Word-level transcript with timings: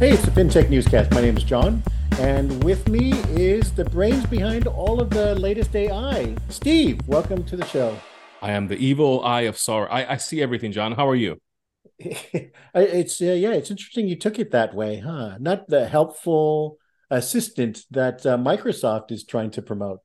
Hey, 0.00 0.12
it's 0.12 0.24
the 0.24 0.30
FinTech 0.30 0.70
Newscast. 0.70 1.10
My 1.10 1.20
name 1.20 1.36
is 1.36 1.44
John, 1.44 1.82
and 2.12 2.64
with 2.64 2.88
me 2.88 3.12
is 3.36 3.70
the 3.70 3.84
brains 3.84 4.24
behind 4.24 4.66
all 4.66 4.98
of 4.98 5.10
the 5.10 5.34
latest 5.34 5.76
AI. 5.76 6.34
Steve, 6.48 7.06
welcome 7.06 7.44
to 7.44 7.54
the 7.54 7.66
show. 7.66 7.94
I 8.40 8.52
am 8.52 8.66
the 8.66 8.78
evil 8.78 9.22
eye 9.22 9.42
of 9.42 9.56
Sauron. 9.56 9.88
I, 9.90 10.12
I 10.12 10.16
see 10.16 10.40
everything, 10.40 10.72
John. 10.72 10.92
How 10.92 11.06
are 11.06 11.14
you? 11.14 11.36
it's 11.98 13.20
uh, 13.20 13.26
yeah, 13.26 13.50
it's 13.50 13.70
interesting 13.70 14.08
you 14.08 14.16
took 14.16 14.38
it 14.38 14.52
that 14.52 14.74
way, 14.74 15.00
huh? 15.00 15.36
Not 15.38 15.68
the 15.68 15.86
helpful 15.86 16.78
assistant 17.10 17.84
that 17.90 18.24
uh, 18.24 18.38
Microsoft 18.38 19.12
is 19.12 19.22
trying 19.22 19.50
to 19.50 19.60
promote. 19.60 20.00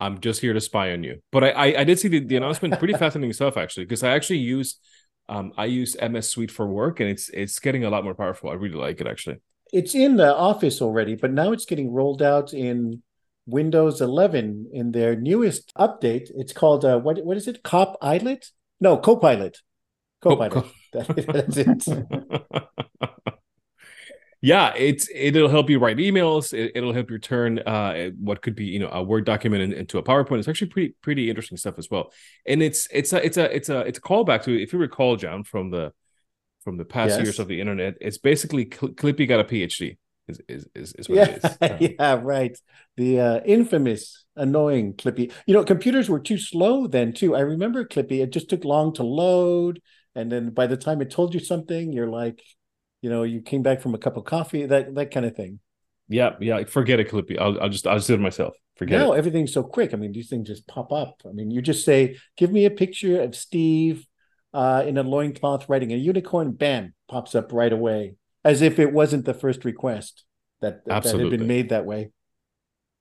I'm 0.00 0.18
just 0.18 0.40
here 0.40 0.54
to 0.54 0.60
spy 0.60 0.90
on 0.90 1.04
you. 1.04 1.20
But 1.30 1.44
I 1.44 1.50
I, 1.50 1.64
I 1.82 1.84
did 1.84 2.00
see 2.00 2.08
the, 2.08 2.18
the 2.18 2.34
announcement. 2.34 2.80
Pretty 2.80 2.94
fascinating 3.04 3.32
stuff 3.32 3.56
actually, 3.56 3.84
because 3.84 4.02
I 4.02 4.10
actually 4.10 4.40
use 4.40 4.80
um 5.28 5.52
I 5.56 5.66
use 5.66 5.96
MS 6.00 6.30
Suite 6.30 6.50
for 6.50 6.66
work, 6.66 7.00
and 7.00 7.08
it's 7.08 7.28
it's 7.30 7.58
getting 7.58 7.84
a 7.84 7.90
lot 7.90 8.04
more 8.04 8.14
powerful. 8.14 8.50
I 8.50 8.54
really 8.54 8.76
like 8.76 9.00
it 9.00 9.06
actually. 9.06 9.36
It's 9.72 9.94
in 9.94 10.16
the 10.16 10.34
Office 10.34 10.80
already, 10.80 11.16
but 11.16 11.32
now 11.32 11.52
it's 11.52 11.64
getting 11.64 11.92
rolled 11.92 12.22
out 12.22 12.52
in 12.52 13.02
Windows 13.46 14.00
11 14.00 14.70
in 14.72 14.92
their 14.92 15.16
newest 15.16 15.72
update. 15.76 16.30
It's 16.34 16.52
called 16.52 16.84
uh, 16.84 16.98
what 16.98 17.24
what 17.24 17.36
is 17.36 17.48
it? 17.48 17.62
Cop 17.62 18.00
Pilot? 18.00 18.50
No, 18.80 18.96
Copilot. 18.96 19.58
Copilot. 20.22 20.52
Co- 20.52 20.70
that's 20.92 21.56
it. 21.56 21.84
yeah, 24.44 24.74
it's 24.76 25.08
it'll 25.14 25.48
help 25.48 25.70
you 25.70 25.78
write 25.78 25.96
emails. 25.96 26.52
It, 26.52 26.78
will 26.78 26.92
help 26.92 27.10
you 27.10 27.18
turn 27.18 27.60
uh, 27.60 28.10
what 28.20 28.42
could 28.42 28.54
be 28.54 28.66
you 28.66 28.78
know 28.78 28.90
a 28.92 29.02
Word 29.02 29.24
document 29.24 29.72
into 29.72 29.96
a 29.96 30.02
PowerPoint. 30.02 30.38
It's 30.38 30.48
actually 30.48 30.66
pretty 30.66 30.94
pretty 31.00 31.30
interesting 31.30 31.56
stuff 31.56 31.78
as 31.78 31.90
well. 31.90 32.12
And 32.46 32.62
it's 32.62 32.86
it's 32.92 33.14
a 33.14 33.24
it's 33.24 33.38
a 33.38 33.56
it's 33.56 33.70
a 33.70 33.78
it's 33.80 33.96
a 33.96 34.02
callback 34.02 34.42
to 34.42 34.62
if 34.62 34.74
you 34.74 34.78
recall, 34.78 35.16
John, 35.16 35.44
from 35.44 35.70
the 35.70 35.94
from 36.62 36.76
the 36.76 36.84
past 36.84 37.16
yes. 37.16 37.22
years 37.22 37.38
of 37.38 37.48
the 37.48 37.58
internet. 37.58 37.94
It's 38.02 38.18
basically 38.18 38.66
Clippy 38.66 39.26
got 39.26 39.40
a 39.40 39.44
PhD. 39.44 39.96
Is 40.28 40.42
is 40.46 40.68
is, 40.74 40.92
is 40.92 41.08
what 41.08 41.16
yeah, 41.16 41.24
it 41.24 41.44
is. 41.44 41.44
Uh, 41.62 41.78
yeah, 41.98 42.20
right. 42.22 42.58
The 42.98 43.20
uh, 43.20 43.40
infamous 43.46 44.26
annoying 44.36 44.92
Clippy. 44.92 45.32
You 45.46 45.54
know, 45.54 45.64
computers 45.64 46.10
were 46.10 46.20
too 46.20 46.36
slow 46.36 46.86
then 46.86 47.14
too. 47.14 47.34
I 47.34 47.40
remember 47.40 47.86
Clippy. 47.86 48.22
It 48.22 48.30
just 48.30 48.50
took 48.50 48.66
long 48.66 48.92
to 48.96 49.04
load, 49.04 49.80
and 50.14 50.30
then 50.30 50.50
by 50.50 50.66
the 50.66 50.76
time 50.76 51.00
it 51.00 51.10
told 51.10 51.32
you 51.32 51.40
something, 51.40 51.94
you're 51.94 52.10
like, 52.10 52.42
you 53.04 53.10
know, 53.10 53.22
you 53.22 53.42
came 53.42 53.62
back 53.62 53.82
from 53.82 53.94
a 53.94 53.98
cup 53.98 54.16
of 54.16 54.24
coffee, 54.24 54.64
that 54.64 54.94
that 54.94 55.10
kind 55.10 55.26
of 55.26 55.36
thing. 55.36 55.60
Yeah, 56.08 56.36
yeah. 56.40 56.64
Forget 56.64 57.00
it, 57.00 57.10
Clippy. 57.10 57.38
I'll 57.38 57.60
I'll 57.60 57.68
just 57.68 57.86
I'll 57.86 57.96
just 57.96 58.08
do 58.08 58.14
it 58.14 58.20
myself. 58.20 58.54
Forget 58.76 58.98
now 58.98 59.12
it. 59.12 59.18
everything's 59.18 59.52
so 59.52 59.62
quick. 59.62 59.92
I 59.92 59.98
mean, 59.98 60.12
these 60.12 60.30
things 60.30 60.48
just 60.48 60.66
pop 60.66 60.90
up. 60.90 61.20
I 61.28 61.32
mean, 61.32 61.50
you 61.50 61.60
just 61.60 61.84
say, 61.84 62.16
"Give 62.38 62.50
me 62.50 62.64
a 62.64 62.70
picture 62.70 63.20
of 63.20 63.36
Steve 63.36 64.06
uh, 64.54 64.84
in 64.86 64.96
a 64.96 65.02
loincloth 65.02 65.68
riding 65.68 65.92
a 65.92 65.96
unicorn." 65.96 66.52
Bam, 66.52 66.94
pops 67.06 67.34
up 67.34 67.52
right 67.52 67.74
away, 67.74 68.14
as 68.42 68.62
if 68.62 68.78
it 68.78 68.90
wasn't 68.90 69.26
the 69.26 69.34
first 69.34 69.66
request 69.66 70.24
that 70.62 70.86
that, 70.86 71.02
that 71.02 71.20
had 71.20 71.28
been 71.28 71.46
made 71.46 71.68
that 71.68 71.84
way. 71.84 72.10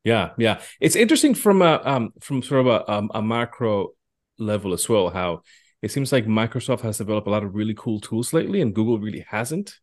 Yeah, 0.03 0.31
yeah. 0.37 0.59
It's 0.81 0.97
interesting 0.97 1.33
from 1.33 1.61
a 1.61 1.81
um 1.85 2.11
from 2.19 2.43
sort 2.43 2.59
of 2.59 2.67
a 2.67 2.91
um, 2.91 3.09
a 3.13 3.21
macro 3.21 3.91
level 4.37 4.73
as 4.73 4.89
well. 4.89 5.11
How 5.11 5.43
it 5.81 5.91
seems 5.91 6.11
like 6.11 6.25
Microsoft 6.25 6.81
has 6.81 6.97
developed 6.97 7.27
a 7.27 7.31
lot 7.31 7.45
of 7.45 7.55
really 7.55 7.73
cool 7.73 8.01
tools 8.01 8.33
lately, 8.33 8.59
and 8.59 8.75
Google 8.75 8.99
really 8.99 9.25
hasn't 9.29 9.79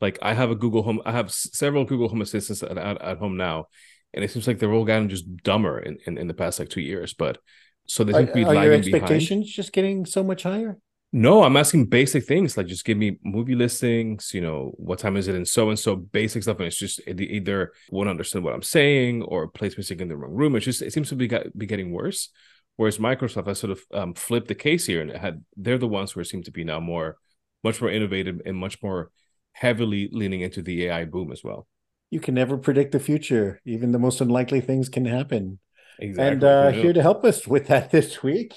like 0.00 0.18
I 0.22 0.34
have 0.34 0.50
a 0.50 0.54
Google 0.54 0.82
Home, 0.82 1.00
I 1.04 1.12
have 1.12 1.30
several 1.32 1.84
Google 1.84 2.08
Home 2.08 2.22
Assistants 2.22 2.62
at, 2.62 2.76
at, 2.76 3.00
at 3.00 3.18
home 3.18 3.36
now, 3.36 3.66
and 4.12 4.24
it 4.24 4.30
seems 4.30 4.46
like 4.46 4.58
they're 4.58 4.72
all 4.72 4.84
gotten 4.84 5.08
just 5.08 5.24
dumber 5.42 5.78
in, 5.78 5.98
in, 6.06 6.18
in 6.18 6.26
the 6.26 6.34
past 6.34 6.58
like 6.58 6.68
two 6.68 6.80
years. 6.80 7.14
But 7.14 7.38
so 7.86 8.04
they 8.04 8.26
to 8.26 8.32
be 8.32 8.44
are 8.44 8.54
your 8.54 8.72
expectations 8.72 9.28
behind. 9.28 9.46
just 9.46 9.72
getting 9.72 10.06
so 10.06 10.22
much 10.22 10.42
higher? 10.42 10.78
No, 11.12 11.44
I'm 11.44 11.56
asking 11.56 11.86
basic 11.86 12.24
things 12.24 12.56
like 12.56 12.66
just 12.66 12.84
give 12.84 12.98
me 12.98 13.18
movie 13.24 13.54
listings. 13.54 14.32
You 14.34 14.40
know, 14.40 14.72
what 14.76 14.98
time 14.98 15.16
is 15.16 15.28
it, 15.28 15.34
and 15.34 15.46
so 15.48 15.70
and 15.70 15.78
so 15.78 15.96
basic 15.96 16.42
stuff. 16.42 16.58
And 16.58 16.66
it's 16.66 16.76
just 16.76 17.00
either 17.06 17.72
won't 17.90 18.08
understand 18.08 18.44
what 18.44 18.54
I'm 18.54 18.62
saying 18.62 19.22
or 19.22 19.48
place 19.48 19.76
mistake 19.76 20.00
in 20.00 20.08
the 20.08 20.16
wrong 20.16 20.32
room. 20.32 20.56
It's 20.56 20.64
just 20.64 20.82
it 20.82 20.92
seems 20.92 21.08
to 21.10 21.16
be 21.16 21.30
be 21.56 21.66
getting 21.66 21.92
worse. 21.92 22.30
Whereas 22.76 22.98
Microsoft 22.98 23.46
has 23.46 23.58
sort 23.58 23.70
of 23.70 23.80
um, 23.94 24.14
flipped 24.14 24.48
the 24.48 24.54
case 24.54 24.84
here 24.84 25.00
and 25.00 25.10
had 25.10 25.42
they're 25.56 25.78
the 25.78 25.88
ones 25.88 26.12
who 26.12 26.22
seem 26.24 26.42
to 26.42 26.50
be 26.50 26.64
now 26.64 26.80
more, 26.80 27.16
much 27.64 27.80
more 27.80 27.90
innovative 27.90 28.42
and 28.44 28.56
much 28.56 28.82
more 28.82 29.10
heavily 29.56 30.08
leaning 30.12 30.42
into 30.42 30.60
the 30.62 30.86
AI 30.86 31.06
boom 31.06 31.32
as 31.32 31.42
well. 31.42 31.66
You 32.10 32.20
can 32.20 32.34
never 32.34 32.58
predict 32.58 32.92
the 32.92 33.00
future. 33.00 33.60
Even 33.64 33.90
the 33.90 33.98
most 33.98 34.20
unlikely 34.20 34.60
things 34.60 34.88
can 34.88 35.06
happen. 35.06 35.58
Exactly. 35.98 36.32
And 36.32 36.44
uh, 36.44 36.70
here 36.70 36.92
to 36.92 37.02
help 37.02 37.24
us 37.24 37.46
with 37.46 37.66
that 37.68 37.90
this 37.96 38.22
week 38.22 38.54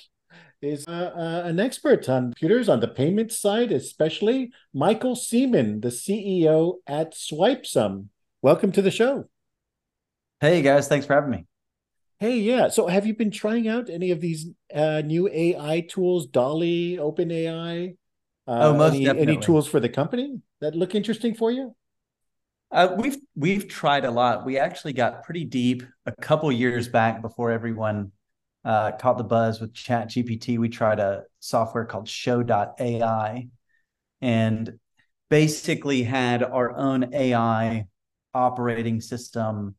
is 0.61 0.85
uh, 0.87 1.13
uh, 1.15 1.47
an 1.47 1.59
expert 1.59 2.09
on 2.09 2.33
computers 2.33 2.67
on 2.67 2.81
the 2.81 2.87
payment 2.87 3.31
side, 3.31 3.71
especially 3.71 4.51
Michael 4.73 5.15
Seaman, 5.15 5.79
the 5.79 5.87
CEO 5.87 6.75
at 6.85 7.13
Swipesum. 7.13 8.07
Welcome 8.41 8.73
to 8.73 8.81
the 8.81 8.91
show. 8.91 9.25
Hey 10.41 10.61
guys, 10.61 10.89
thanks 10.89 11.05
for 11.05 11.13
having 11.13 11.31
me. 11.31 11.45
Hey, 12.19 12.39
yeah. 12.39 12.67
So, 12.67 12.87
have 12.87 13.07
you 13.07 13.15
been 13.15 13.31
trying 13.31 13.69
out 13.69 13.89
any 13.89 14.11
of 14.11 14.19
these 14.19 14.47
uh, 14.75 15.01
new 15.05 15.29
AI 15.31 15.87
tools, 15.89 16.27
DALL-E, 16.27 16.97
OpenAI? 16.97 17.95
Uh, 18.49 18.69
oh, 18.69 18.73
most 18.73 18.95
any, 18.95 19.05
definitely. 19.05 19.33
Any 19.33 19.41
tools 19.41 19.67
for 19.67 19.79
the 19.79 19.89
company 19.89 20.41
that 20.59 20.73
look 20.73 20.95
interesting 20.95 21.35
for 21.35 21.51
you? 21.51 21.75
Uh, 22.71 22.95
we've 22.97 23.17
we've 23.35 23.67
tried 23.67 24.05
a 24.05 24.11
lot. 24.11 24.43
We 24.43 24.57
actually 24.57 24.93
got 24.93 25.23
pretty 25.23 25.43
deep 25.43 25.83
a 26.07 26.11
couple 26.13 26.51
years 26.51 26.87
back 26.87 27.21
before 27.21 27.51
everyone 27.51 28.11
uh, 28.65 28.93
caught 28.93 29.19
the 29.19 29.23
buzz 29.23 29.61
with 29.61 29.75
Chat 29.75 30.09
GPT. 30.09 30.57
We 30.57 30.67
tried 30.67 30.99
a 30.99 31.25
software 31.39 31.85
called 31.85 32.07
Show.ai, 32.09 33.49
and 34.19 34.79
basically 35.29 36.01
had 36.01 36.41
our 36.41 36.75
own 36.75 37.13
AI 37.13 37.85
operating 38.33 38.99
system 38.99 39.75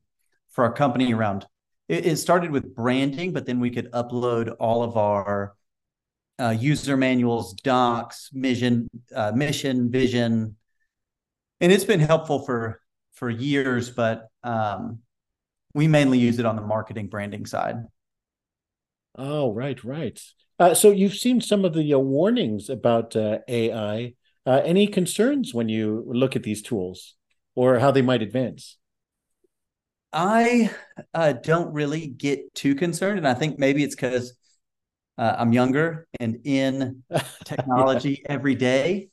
for 0.53 0.63
our 0.63 0.73
company 0.73 1.13
around. 1.13 1.45
It, 1.89 2.07
it 2.07 2.17
started 2.19 2.53
with 2.53 2.77
branding, 2.77 3.33
but 3.33 3.47
then 3.47 3.59
we 3.59 3.71
could 3.71 3.91
upload 3.91 4.55
all 4.61 4.85
of 4.85 4.97
our 4.97 5.57
uh, 6.41 6.51
user 6.51 6.97
manuals, 6.97 7.53
docs, 7.55 8.31
mission, 8.33 8.89
uh, 9.15 9.33
mission, 9.35 9.91
vision, 9.91 10.57
and 11.61 11.73
it's 11.73 11.85
been 11.85 12.01
helpful 12.01 12.45
for 12.45 12.81
for 13.13 13.29
years. 13.29 13.91
But 13.91 14.29
um, 14.43 15.01
we 15.75 15.87
mainly 15.87 16.19
use 16.19 16.39
it 16.39 16.47
on 16.47 16.57
the 16.57 16.63
marketing 16.63 17.09
branding 17.09 17.47
side. 17.47 17.77
Oh, 19.17 19.53
right, 19.53 19.83
right. 19.85 20.21
Uh, 20.59 20.75
so 20.75 20.91
you've 20.91 21.15
seen 21.15 21.41
some 21.41 21.65
of 21.65 21.75
the 21.75 21.95
uh, 21.95 21.99
warnings 21.99 22.69
about 22.71 23.17
uh, 23.17 23.39
AI. 23.49 24.15
Uh, 24.47 24.63
any 24.65 24.87
concerns 24.87 25.53
when 25.53 25.69
you 25.69 26.05
look 26.07 26.37
at 26.37 26.43
these 26.43 26.63
tools 26.63 27.17
or 27.55 27.79
how 27.79 27.91
they 27.91 28.03
might 28.03 28.23
advance? 28.23 28.79
I 30.13 30.71
uh, 31.15 31.33
don't 31.33 31.73
really 31.73 32.09
get 32.09 32.53
too 32.55 32.75
concerned, 32.75 33.19
and 33.19 33.29
I 33.29 33.35
think 33.35 33.59
maybe 33.59 33.85
it's 33.85 33.95
because 33.95 34.35
uh, 35.19 35.37
I'm 35.39 35.53
younger 35.53 36.07
and 36.19 36.39
in 36.45 37.03
technology 37.45 38.23
yeah. 38.23 38.33
every 38.33 38.55
day. 38.55 39.11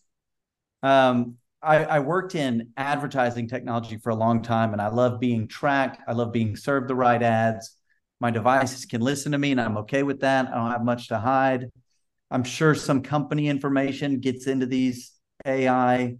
Um, 0.83 1.35
I, 1.61 1.83
I, 1.83 1.99
worked 1.99 2.35
in 2.35 2.69
advertising 2.77 3.47
technology 3.47 3.97
for 3.97 4.11
a 4.11 4.15
long 4.15 4.43
time, 4.43 4.73
and 4.73 4.81
I 4.81 4.89
love 4.89 5.19
being 5.19 5.47
tracked. 5.47 5.99
I 6.07 6.13
love 6.13 6.31
being 6.31 6.55
served 6.55 6.87
the 6.87 6.95
right 6.95 7.21
ads. 7.21 7.75
My 8.19 8.29
devices 8.29 8.85
can 8.85 9.01
listen 9.01 9.31
to 9.31 9.37
me, 9.37 9.51
and 9.51 9.59
I'm 9.59 9.77
okay 9.79 10.03
with 10.03 10.21
that. 10.21 10.47
I 10.47 10.55
don't 10.55 10.71
have 10.71 10.83
much 10.83 11.07
to 11.07 11.17
hide. 11.17 11.71
I'm 12.29 12.43
sure 12.43 12.75
some 12.75 13.01
company 13.01 13.47
information 13.47 14.19
gets 14.19 14.47
into 14.47 14.65
these 14.65 15.13
AI 15.45 16.17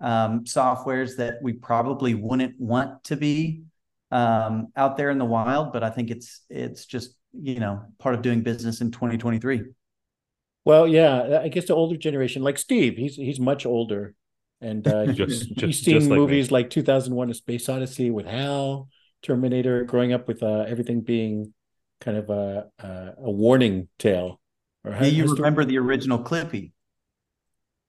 um, 0.00 0.44
softwares 0.44 1.16
that 1.16 1.36
we 1.42 1.52
probably 1.52 2.14
wouldn't 2.14 2.58
want 2.58 3.04
to 3.04 3.16
be 3.16 3.62
um, 4.10 4.68
out 4.76 4.96
there 4.96 5.10
in 5.10 5.18
the 5.18 5.24
wild, 5.24 5.72
but 5.72 5.82
I 5.82 5.90
think 5.90 6.10
it's 6.10 6.42
it's 6.48 6.86
just 6.86 7.14
you 7.40 7.58
know 7.60 7.82
part 7.98 8.14
of 8.14 8.22
doing 8.22 8.42
business 8.42 8.80
in 8.80 8.90
2023 8.90 9.62
well 10.64 10.86
yeah 10.86 11.40
i 11.42 11.48
guess 11.48 11.66
the 11.66 11.74
older 11.74 11.96
generation 11.96 12.42
like 12.42 12.58
steve 12.58 12.96
he's 12.96 13.16
he's 13.16 13.40
much 13.40 13.66
older. 13.66 14.14
And 14.60 14.86
uh, 14.88 15.06
just, 15.12 15.46
he's, 15.46 15.56
just, 15.56 15.84
seen 15.84 16.08
like 16.08 16.18
movies 16.18 16.50
me. 16.50 16.54
like 16.54 16.70
2001 16.70 17.30
a 17.30 17.34
space 17.34 17.68
odyssey 17.68 18.10
with 18.10 18.26
hal 18.26 18.88
terminator 19.22 19.84
growing 19.84 20.12
up 20.12 20.26
with 20.26 20.42
uh, 20.42 20.64
everything 20.66 21.00
being 21.00 21.52
kind 22.00 22.16
of 22.16 22.30
a 22.30 22.66
a, 22.78 23.12
a 23.18 23.30
warning 23.30 23.88
tale. 23.98 24.40
Or 24.84 24.92
yeah, 24.92 25.04
you 25.04 25.34
remember 25.34 25.64
the 25.64 25.78
original 25.78 26.18
clippy? 26.18 26.72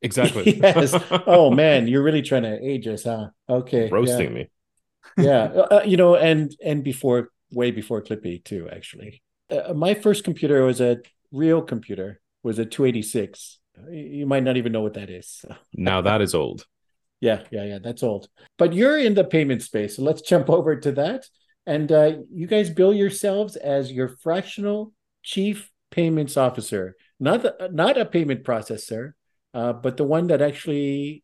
Exactly. 0.01 0.59
Yes. 0.61 0.93
Oh 1.27 1.49
man 1.51 1.87
you're 1.87 2.03
really 2.03 2.21
trying 2.21 2.43
to 2.43 2.59
age 2.61 2.87
us 2.87 3.03
huh? 3.03 3.29
Okay 3.49 3.89
roasting 3.89 4.35
yeah. 4.35 4.43
me. 4.43 4.49
Yeah 5.17 5.43
uh, 5.43 5.83
you 5.85 5.97
know 5.97 6.15
and 6.15 6.53
and 6.63 6.83
before 6.83 7.29
way 7.51 7.71
before 7.71 8.01
clippy 8.01 8.43
too 8.43 8.67
actually 8.69 9.21
uh, 9.49 9.73
my 9.73 9.93
first 9.93 10.23
computer 10.23 10.63
was 10.63 10.81
a 10.81 10.97
real 11.31 11.61
computer 11.61 12.21
was 12.43 12.59
a 12.59 12.65
286 12.65 13.59
you 13.91 14.25
might 14.25 14.43
not 14.43 14.57
even 14.57 14.71
know 14.71 14.81
what 14.81 14.93
that 14.93 15.09
is 15.09 15.43
now 15.73 16.01
that 16.01 16.21
is 16.21 16.33
old. 16.33 16.65
Yeah 17.21 17.43
yeah 17.51 17.63
yeah 17.63 17.79
that's 17.81 18.03
old. 18.03 18.27
But 18.57 18.73
you're 18.73 18.97
in 18.97 19.13
the 19.13 19.23
payment 19.23 19.61
space 19.61 19.95
so 19.95 20.03
let's 20.03 20.21
jump 20.21 20.49
over 20.49 20.75
to 20.75 20.91
that. 20.93 21.25
And 21.65 21.91
uh, 21.91 22.17
you 22.31 22.45
guys 22.45 22.69
bill 22.69 22.93
yourselves 22.93 23.55
as 23.55 23.91
your 23.91 24.09
fractional 24.09 24.93
chief 25.23 25.71
payments 25.89 26.37
officer. 26.37 26.95
Not 27.19 27.41
the, 27.41 27.69
not 27.71 27.97
a 27.97 28.05
payment 28.05 28.43
processor 28.43 29.13
uh, 29.55 29.71
but 29.71 29.95
the 29.95 30.03
one 30.03 30.27
that 30.27 30.41
actually 30.41 31.23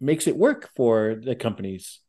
makes 0.00 0.28
it 0.28 0.36
work 0.36 0.70
for 0.76 1.16
the 1.20 1.34
companies. 1.34 2.00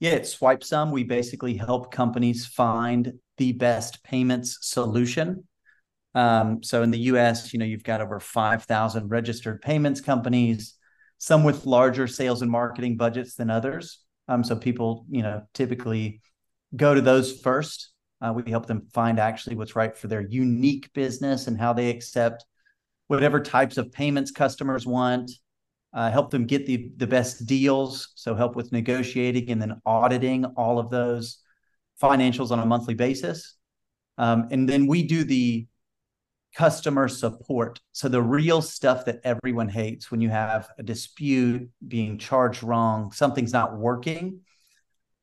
Yeah, 0.00 0.12
it's 0.12 0.34
SwipeSum. 0.34 0.90
We 0.90 1.04
basically 1.04 1.54
help 1.54 1.92
companies 1.92 2.46
find 2.46 3.12
the 3.38 3.52
best 3.52 4.02
payments 4.02 4.58
solution. 4.62 5.44
Um, 6.14 6.62
so 6.62 6.82
in 6.82 6.90
the 6.90 6.98
US, 6.98 7.52
you 7.52 7.58
know, 7.58 7.66
you've 7.66 7.84
got 7.84 8.00
over 8.00 8.18
5,000 8.18 9.08
registered 9.08 9.60
payments 9.60 10.00
companies, 10.00 10.74
some 11.18 11.44
with 11.44 11.66
larger 11.66 12.06
sales 12.06 12.42
and 12.42 12.50
marketing 12.50 12.96
budgets 12.96 13.34
than 13.34 13.50
others. 13.50 14.00
Um, 14.28 14.42
so 14.42 14.56
people, 14.56 15.06
you 15.10 15.22
know, 15.22 15.42
typically 15.54 16.20
go 16.74 16.94
to 16.94 17.00
those 17.00 17.40
first. 17.40 17.90
Uh, 18.20 18.32
we 18.32 18.50
help 18.50 18.66
them 18.66 18.88
find 18.94 19.18
actually 19.18 19.56
what's 19.56 19.76
right 19.76 19.96
for 19.96 20.08
their 20.08 20.22
unique 20.22 20.90
business 20.94 21.46
and 21.46 21.58
how 21.58 21.72
they 21.72 21.90
accept 21.90 22.44
whatever 23.08 23.40
types 23.40 23.76
of 23.76 23.92
payments 23.92 24.30
customers 24.30 24.86
want. 24.86 25.30
Uh, 25.92 26.10
help 26.10 26.30
them 26.30 26.46
get 26.46 26.66
the 26.66 26.90
the 26.96 27.06
best 27.06 27.46
deals. 27.46 28.12
So 28.16 28.34
help 28.34 28.56
with 28.56 28.72
negotiating 28.72 29.50
and 29.50 29.60
then 29.60 29.80
auditing 29.86 30.44
all 30.56 30.78
of 30.78 30.90
those 30.90 31.38
financials 32.02 32.50
on 32.50 32.58
a 32.58 32.66
monthly 32.66 32.94
basis. 32.94 33.56
Um, 34.18 34.48
and 34.50 34.68
then 34.68 34.86
we 34.86 35.02
do 35.02 35.24
the 35.24 35.66
customer 36.54 37.06
support. 37.06 37.80
So 37.92 38.08
the 38.08 38.22
real 38.22 38.62
stuff 38.62 39.04
that 39.04 39.20
everyone 39.24 39.68
hates 39.68 40.10
when 40.10 40.20
you 40.20 40.30
have 40.30 40.68
a 40.78 40.82
dispute, 40.82 41.68
being 41.86 42.18
charged 42.18 42.62
wrong, 42.62 43.12
something's 43.12 43.52
not 43.52 43.76
working. 43.76 44.40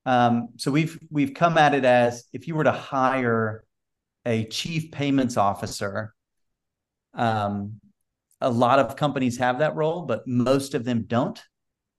Um, 0.05 0.49
so 0.57 0.69
we've 0.69 0.99
we've 1.09 1.33
come 1.33 1.57
at 1.57 1.73
it 1.73 1.85
as 1.85 2.25
if 2.33 2.47
you 2.47 2.55
were 2.55 2.65
to 2.65 2.71
hire 2.71 3.63
a 4.25 4.45
chief 4.45 4.91
payments 4.91 5.37
officer, 5.37 6.13
um, 7.13 7.79
a 8.41 8.49
lot 8.49 8.79
of 8.79 8.95
companies 8.95 9.37
have 9.37 9.59
that 9.59 9.75
role, 9.75 10.03
but 10.03 10.27
most 10.27 10.73
of 10.73 10.83
them 10.83 11.05
don't. 11.07 11.41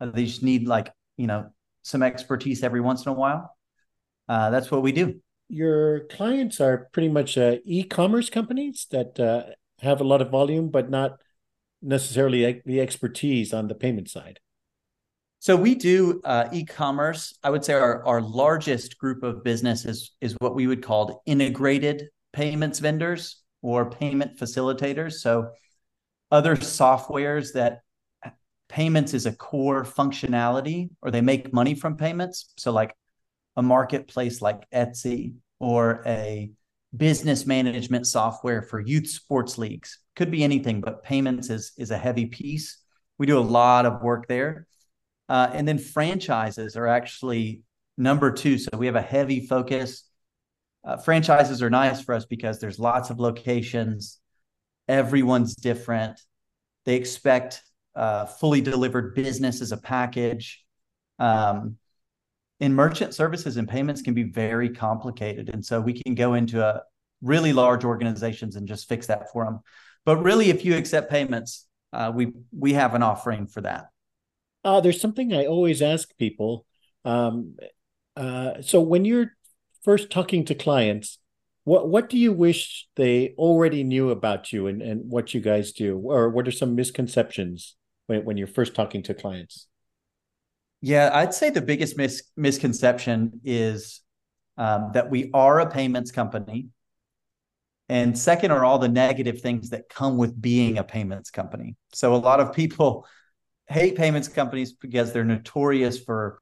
Uh, 0.00 0.06
they 0.06 0.26
just 0.26 0.42
need 0.42 0.68
like 0.68 0.92
you 1.16 1.26
know 1.26 1.50
some 1.82 2.02
expertise 2.02 2.62
every 2.62 2.80
once 2.80 3.04
in 3.04 3.10
a 3.10 3.14
while. 3.14 3.53
Uh, 4.28 4.50
that's 4.50 4.70
what 4.70 4.82
we 4.82 4.92
do 4.92 5.20
your 5.48 6.00
clients 6.06 6.60
are 6.60 6.88
pretty 6.92 7.08
much 7.08 7.36
uh, 7.36 7.56
e-commerce 7.64 8.30
companies 8.30 8.86
that 8.90 9.20
uh, 9.20 9.44
have 9.80 10.00
a 10.00 10.04
lot 10.04 10.22
of 10.22 10.30
volume, 10.30 10.68
but 10.68 10.90
not 10.90 11.18
necessarily 11.82 12.62
the 12.64 12.80
expertise 12.80 13.52
on 13.52 13.68
the 13.68 13.74
payment 13.74 14.08
side. 14.08 14.40
So 15.40 15.56
we 15.56 15.74
do 15.74 16.22
uh, 16.24 16.48
e-commerce. 16.52 17.38
I 17.42 17.50
would 17.50 17.64
say 17.64 17.74
our, 17.74 18.04
our 18.06 18.22
largest 18.22 18.96
group 18.96 19.22
of 19.22 19.44
business 19.44 19.84
is, 19.84 20.12
is 20.22 20.34
what 20.38 20.54
we 20.54 20.66
would 20.66 20.82
call 20.82 21.22
integrated 21.26 22.04
payments 22.32 22.78
vendors 22.78 23.42
or 23.60 23.90
payment 23.90 24.38
facilitators. 24.38 25.14
So 25.14 25.50
other 26.30 26.56
softwares 26.56 27.52
that 27.52 27.80
payments 28.70 29.12
is 29.12 29.26
a 29.26 29.32
core 29.32 29.84
functionality 29.84 30.88
or 31.02 31.10
they 31.10 31.20
make 31.20 31.52
money 31.52 31.74
from 31.74 31.96
payments. 31.96 32.54
So 32.56 32.72
like 32.72 32.94
a 33.56 33.62
marketplace 33.62 34.42
like 34.42 34.68
Etsy 34.70 35.34
or 35.58 36.02
a 36.06 36.50
business 36.96 37.46
management 37.46 38.06
software 38.06 38.62
for 38.62 38.80
youth 38.80 39.08
sports 39.08 39.58
leagues. 39.58 39.98
Could 40.16 40.30
be 40.30 40.44
anything, 40.44 40.80
but 40.80 41.02
payments 41.02 41.50
is 41.50 41.72
is 41.76 41.90
a 41.90 41.98
heavy 41.98 42.26
piece. 42.26 42.78
We 43.18 43.26
do 43.26 43.38
a 43.38 43.40
lot 43.40 43.86
of 43.86 44.02
work 44.02 44.28
there. 44.28 44.66
Uh, 45.28 45.50
and 45.52 45.66
then 45.66 45.78
franchises 45.78 46.76
are 46.76 46.86
actually 46.86 47.62
number 47.96 48.30
two. 48.30 48.58
So 48.58 48.70
we 48.76 48.86
have 48.86 48.96
a 48.96 49.02
heavy 49.02 49.46
focus. 49.46 50.08
Uh, 50.84 50.98
franchises 50.98 51.62
are 51.62 51.70
nice 51.70 52.02
for 52.02 52.14
us 52.14 52.26
because 52.26 52.60
there's 52.60 52.78
lots 52.78 53.10
of 53.10 53.18
locations. 53.18 54.18
Everyone's 54.86 55.54
different. 55.54 56.20
They 56.84 56.96
expect 56.96 57.62
uh, 57.96 58.26
fully 58.26 58.60
delivered 58.60 59.14
business 59.14 59.62
as 59.62 59.72
a 59.72 59.78
package. 59.78 60.62
Um, 61.18 61.78
in 62.60 62.74
merchant 62.74 63.14
services 63.14 63.56
and 63.56 63.68
payments 63.68 64.02
can 64.02 64.14
be 64.14 64.22
very 64.22 64.70
complicated. 64.70 65.50
And 65.52 65.64
so 65.64 65.80
we 65.80 66.00
can 66.00 66.14
go 66.14 66.34
into 66.34 66.64
a 66.64 66.82
really 67.22 67.52
large 67.52 67.84
organizations 67.84 68.56
and 68.56 68.68
just 68.68 68.88
fix 68.88 69.06
that 69.08 69.32
for 69.32 69.44
them. 69.44 69.60
But 70.04 70.22
really, 70.22 70.50
if 70.50 70.64
you 70.64 70.76
accept 70.76 71.10
payments, 71.10 71.66
uh, 71.92 72.12
we 72.14 72.32
we 72.56 72.74
have 72.74 72.94
an 72.94 73.02
offering 73.02 73.46
for 73.46 73.62
that. 73.62 73.86
Uh, 74.64 74.80
there's 74.80 75.00
something 75.00 75.32
I 75.32 75.46
always 75.46 75.82
ask 75.82 76.16
people. 76.18 76.66
Um, 77.04 77.56
uh, 78.16 78.62
so 78.62 78.80
when 78.80 79.04
you're 79.04 79.32
first 79.82 80.10
talking 80.10 80.44
to 80.46 80.54
clients, 80.54 81.18
what 81.64 81.88
what 81.88 82.08
do 82.08 82.18
you 82.18 82.32
wish 82.32 82.86
they 82.96 83.34
already 83.38 83.84
knew 83.84 84.10
about 84.10 84.52
you 84.52 84.66
and, 84.66 84.82
and 84.82 85.10
what 85.10 85.34
you 85.34 85.40
guys 85.40 85.72
do, 85.72 85.98
or 85.98 86.28
what 86.28 86.46
are 86.46 86.52
some 86.52 86.74
misconceptions 86.74 87.76
when, 88.06 88.24
when 88.24 88.36
you're 88.36 88.46
first 88.46 88.74
talking 88.74 89.02
to 89.04 89.14
clients? 89.14 89.66
Yeah, 90.84 91.08
I'd 91.14 91.32
say 91.32 91.48
the 91.48 91.62
biggest 91.62 91.96
mis- 91.96 92.24
misconception 92.36 93.40
is 93.42 94.02
um, 94.58 94.90
that 94.92 95.08
we 95.08 95.30
are 95.32 95.60
a 95.60 95.70
payments 95.70 96.10
company. 96.10 96.68
And 97.88 98.18
second 98.18 98.50
are 98.50 98.66
all 98.66 98.78
the 98.78 98.90
negative 98.90 99.40
things 99.40 99.70
that 99.70 99.88
come 99.88 100.18
with 100.18 100.38
being 100.38 100.76
a 100.76 100.84
payments 100.84 101.30
company. 101.30 101.76
So 101.94 102.14
a 102.14 102.16
lot 102.16 102.38
of 102.38 102.52
people 102.52 103.06
hate 103.66 103.96
payments 103.96 104.28
companies 104.28 104.74
because 104.74 105.14
they're 105.14 105.24
notorious 105.24 105.98
for 105.98 106.38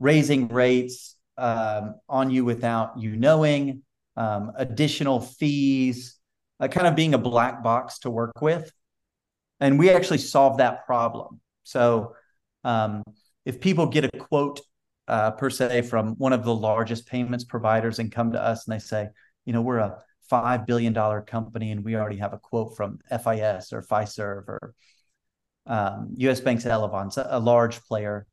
raising 0.00 0.48
rates 0.48 1.14
um, 1.38 1.94
on 2.08 2.32
you 2.32 2.44
without 2.44 2.98
you 2.98 3.16
knowing, 3.16 3.82
um, 4.16 4.50
additional 4.56 5.20
fees, 5.20 6.18
uh, 6.58 6.66
kind 6.66 6.88
of 6.88 6.96
being 6.96 7.14
a 7.14 7.18
black 7.18 7.62
box 7.62 8.00
to 8.00 8.10
work 8.10 8.42
with. 8.42 8.68
And 9.60 9.78
we 9.78 9.90
actually 9.90 10.18
solve 10.18 10.56
that 10.56 10.86
problem. 10.86 11.40
So 11.62 12.16
um, 12.64 13.04
if 13.46 13.60
people 13.60 13.86
get 13.86 14.04
a 14.04 14.10
quote 14.18 14.60
uh, 15.08 15.30
per 15.30 15.48
se 15.48 15.82
from 15.82 16.16
one 16.18 16.32
of 16.32 16.44
the 16.44 16.54
largest 16.54 17.06
payments 17.06 17.44
providers 17.44 18.00
and 18.00 18.12
come 18.12 18.32
to 18.32 18.42
us 18.42 18.66
and 18.66 18.74
they 18.74 18.84
say, 18.84 19.08
you 19.44 19.52
know, 19.52 19.62
we're 19.62 19.78
a 19.78 20.02
five 20.28 20.66
billion 20.66 20.92
dollar 20.92 21.22
company 21.22 21.70
and 21.70 21.84
we 21.84 21.94
already 21.94 22.18
have 22.18 22.32
a 22.32 22.38
quote 22.38 22.76
from 22.76 22.98
FIS 23.08 23.72
or 23.72 23.82
Fiserv 23.82 24.48
or 24.48 24.74
um, 25.66 26.10
U.S. 26.16 26.40
Bank's 26.40 26.64
Elavon, 26.64 27.10
a 27.30 27.38
large 27.38 27.82
player. 27.84 28.26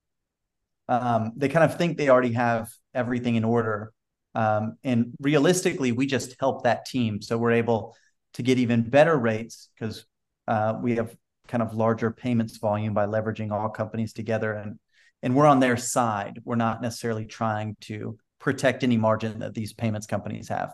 Um, 0.89 1.31
they 1.35 1.47
kind 1.47 1.63
of 1.63 1.77
think 1.77 1.97
they 1.97 2.09
already 2.09 2.33
have 2.33 2.69
everything 2.93 3.35
in 3.35 3.43
order, 3.43 3.93
um, 4.35 4.77
and 4.83 5.13
realistically, 5.19 5.91
we 5.91 6.05
just 6.05 6.35
help 6.39 6.63
that 6.63 6.85
team, 6.85 7.21
so 7.21 7.37
we're 7.37 7.51
able 7.51 7.95
to 8.33 8.43
get 8.43 8.57
even 8.57 8.81
better 8.81 9.15
rates 9.15 9.69
because 9.73 10.05
uh, 10.47 10.73
we 10.81 10.95
have 10.95 11.15
kind 11.47 11.63
of 11.63 11.73
larger 11.73 12.11
payments 12.11 12.57
volume 12.57 12.93
by 12.93 13.05
leveraging 13.05 13.51
all 13.51 13.69
companies 13.69 14.13
together 14.13 14.53
and 14.53 14.77
and 15.23 15.35
we're 15.35 15.47
on 15.47 15.59
their 15.59 15.77
side. 15.77 16.41
We're 16.43 16.55
not 16.55 16.81
necessarily 16.81 17.25
trying 17.25 17.77
to 17.81 18.17
protect 18.39 18.83
any 18.83 18.97
margin 18.97 19.39
that 19.39 19.55
these 19.55 19.73
payments 19.73 20.05
companies 20.05 20.49
have. 20.49 20.73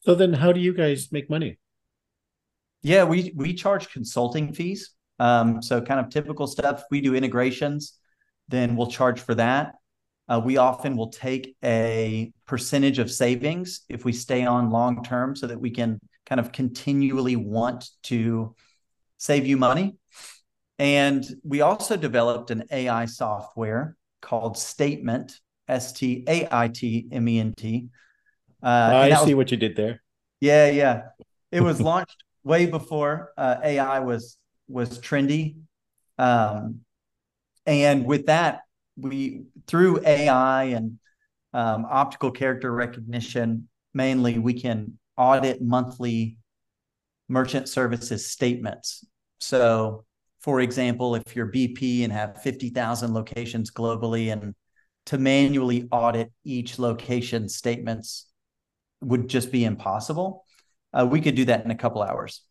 So 0.00 0.14
then 0.14 0.34
how 0.34 0.52
do 0.52 0.60
you 0.60 0.74
guys 0.74 1.08
make 1.10 1.28
money? 1.28 1.58
Yeah, 2.82 3.02
we 3.04 3.32
we 3.34 3.54
charge 3.54 3.90
consulting 3.90 4.52
fees. 4.52 4.90
Um, 5.18 5.62
so 5.62 5.80
kind 5.80 5.98
of 5.98 6.10
typical 6.10 6.46
stuff. 6.46 6.84
We 6.90 7.00
do 7.00 7.14
integrations, 7.14 7.94
then 8.48 8.76
we'll 8.76 8.86
charge 8.88 9.20
for 9.20 9.34
that. 9.34 9.74
Uh, 10.28 10.40
we 10.44 10.58
often 10.58 10.96
will 10.96 11.08
take 11.08 11.56
a 11.64 12.32
percentage 12.46 12.98
of 12.98 13.10
savings 13.10 13.82
if 13.88 14.04
we 14.04 14.12
stay 14.12 14.44
on 14.44 14.70
long 14.70 15.02
term 15.02 15.34
so 15.34 15.46
that 15.46 15.60
we 15.60 15.70
can 15.70 15.98
kind 16.26 16.40
of 16.40 16.52
continually 16.52 17.36
want 17.36 17.88
to 18.02 18.54
save 19.16 19.46
you 19.46 19.56
money. 19.56 19.96
And 20.78 21.24
we 21.42 21.62
also 21.62 21.96
developed 21.96 22.50
an 22.50 22.64
AI 22.70 23.06
software 23.06 23.96
called 24.20 24.58
Statement, 24.58 25.40
S 25.68 25.92
T 25.92 26.24
A 26.28 26.46
I 26.50 26.68
T 26.68 27.08
M 27.10 27.28
E 27.28 27.38
N 27.38 27.54
T. 27.56 27.88
Uh, 28.62 28.92
I 28.94 29.14
see 29.24 29.34
was, 29.34 29.34
what 29.34 29.50
you 29.50 29.56
did 29.56 29.76
there. 29.76 30.02
Yeah, 30.40 30.70
yeah. 30.70 31.02
It 31.50 31.62
was 31.62 31.80
launched 31.92 32.22
way 32.44 32.66
before 32.66 33.32
uh, 33.36 33.56
AI 33.62 34.00
was 34.00 34.36
was 34.68 34.98
trendy, 34.98 35.56
um, 36.18 36.80
and 37.64 38.04
with 38.04 38.26
that, 38.26 38.60
we 38.96 39.44
through 39.66 40.00
AI 40.04 40.64
and 40.64 40.98
um, 41.52 41.86
optical 41.88 42.30
character 42.30 42.70
recognition, 42.70 43.68
mainly, 43.94 44.38
we 44.38 44.52
can 44.52 44.98
audit 45.16 45.62
monthly 45.62 46.36
merchant 47.28 47.68
services 47.68 48.26
statements. 48.30 49.04
So 49.40 50.04
for 50.46 50.60
example, 50.60 51.16
if 51.16 51.34
you're 51.34 51.46
BP 51.46 52.04
and 52.04 52.12
have 52.12 52.40
50,000 52.40 53.12
locations 53.12 53.72
globally 53.72 54.32
and 54.32 54.54
to 55.06 55.18
manually 55.18 55.88
audit 55.90 56.32
each 56.44 56.78
location 56.78 57.48
statements 57.48 58.26
would 59.00 59.26
just 59.26 59.50
be 59.50 59.64
impossible. 59.64 60.44
Uh, 60.92 61.04
we 61.04 61.20
could 61.20 61.34
do 61.34 61.46
that 61.46 61.64
in 61.64 61.72
a 61.72 61.74
couple 61.74 62.00
hours. 62.00 62.42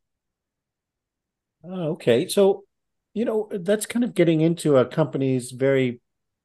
Oh, 1.64 1.92
okay. 1.92 2.28
So, 2.28 2.66
you 3.14 3.24
know, 3.24 3.48
that's 3.50 3.86
kind 3.86 4.04
of 4.04 4.14
getting 4.14 4.42
into 4.42 4.76
a 4.76 4.86
company's 4.86 5.52
very 5.52 6.02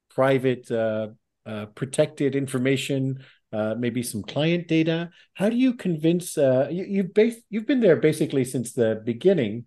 private, 0.08 0.70
uh, 0.70 1.08
uh, 1.46 1.66
protected 1.74 2.36
information, 2.36 3.24
uh, 3.52 3.74
maybe 3.76 4.04
some 4.04 4.22
client 4.22 4.68
data. 4.68 5.10
How 5.34 5.48
do 5.48 5.56
you 5.56 5.74
convince? 5.74 6.38
Uh, 6.38 6.68
you, 6.70 6.84
you've 6.84 7.12
bas- 7.12 7.42
you've 7.50 7.66
been 7.66 7.80
there 7.80 7.96
basically 7.96 8.44
since 8.44 8.72
the 8.72 9.02
beginning 9.04 9.64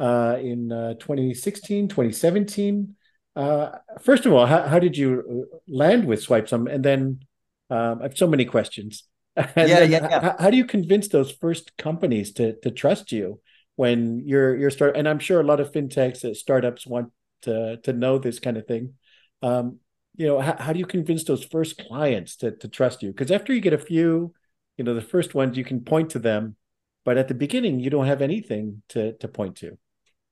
uh, 0.00 0.38
in 0.40 0.72
uh, 0.72 0.94
2016, 0.94 1.88
2017. 1.88 2.96
uh, 3.36 3.70
first 4.00 4.26
of 4.26 4.32
all, 4.32 4.46
how, 4.46 4.62
how 4.62 4.78
did 4.78 4.96
you 4.96 5.46
land 5.68 6.06
with 6.06 6.24
SwipeSum? 6.26 6.72
And 6.72 6.82
then 6.82 7.20
um, 7.68 8.00
I 8.00 8.04
have 8.04 8.16
so 8.16 8.26
many 8.26 8.44
questions. 8.44 9.04
Yeah, 9.56 9.66
yeah, 9.66 9.84
yeah. 9.84 10.20
How, 10.20 10.36
how, 10.38 10.50
do 10.50 10.56
you 10.56 10.64
convince 10.64 11.08
those 11.08 11.30
first 11.30 11.76
companies 11.78 12.32
to 12.32 12.56
to 12.60 12.70
trust 12.70 13.12
you 13.12 13.40
when 13.76 14.20
you're 14.26 14.56
you're 14.56 14.70
start? 14.70 14.96
And 14.96 15.08
I'm 15.08 15.20
sure 15.20 15.40
a 15.40 15.44
lot 15.44 15.60
of 15.60 15.70
fintechs, 15.70 16.24
uh, 16.24 16.34
startups 16.34 16.84
want 16.84 17.12
to 17.42 17.78
to 17.84 17.92
know 17.92 18.18
this 18.18 18.40
kind 18.40 18.56
of 18.56 18.66
thing. 18.66 18.94
Um, 19.40 19.78
you 20.16 20.26
know, 20.26 20.40
how, 20.40 20.56
how 20.58 20.72
do 20.72 20.80
you 20.80 20.84
convince 20.84 21.24
those 21.24 21.44
first 21.44 21.78
clients 21.78 22.36
to 22.38 22.50
to 22.50 22.68
trust 22.68 23.02
you? 23.02 23.12
Because 23.12 23.30
after 23.30 23.54
you 23.54 23.60
get 23.60 23.72
a 23.72 23.78
few, 23.78 24.34
you 24.76 24.84
know, 24.84 24.94
the 24.94 25.00
first 25.00 25.32
ones 25.32 25.56
you 25.56 25.64
can 25.64 25.84
point 25.84 26.10
to 26.10 26.18
them, 26.18 26.56
but 27.04 27.16
at 27.16 27.28
the 27.28 27.34
beginning 27.34 27.78
you 27.78 27.88
don't 27.88 28.06
have 28.06 28.20
anything 28.20 28.82
to 28.88 29.12
to 29.18 29.28
point 29.28 29.56
to. 29.58 29.78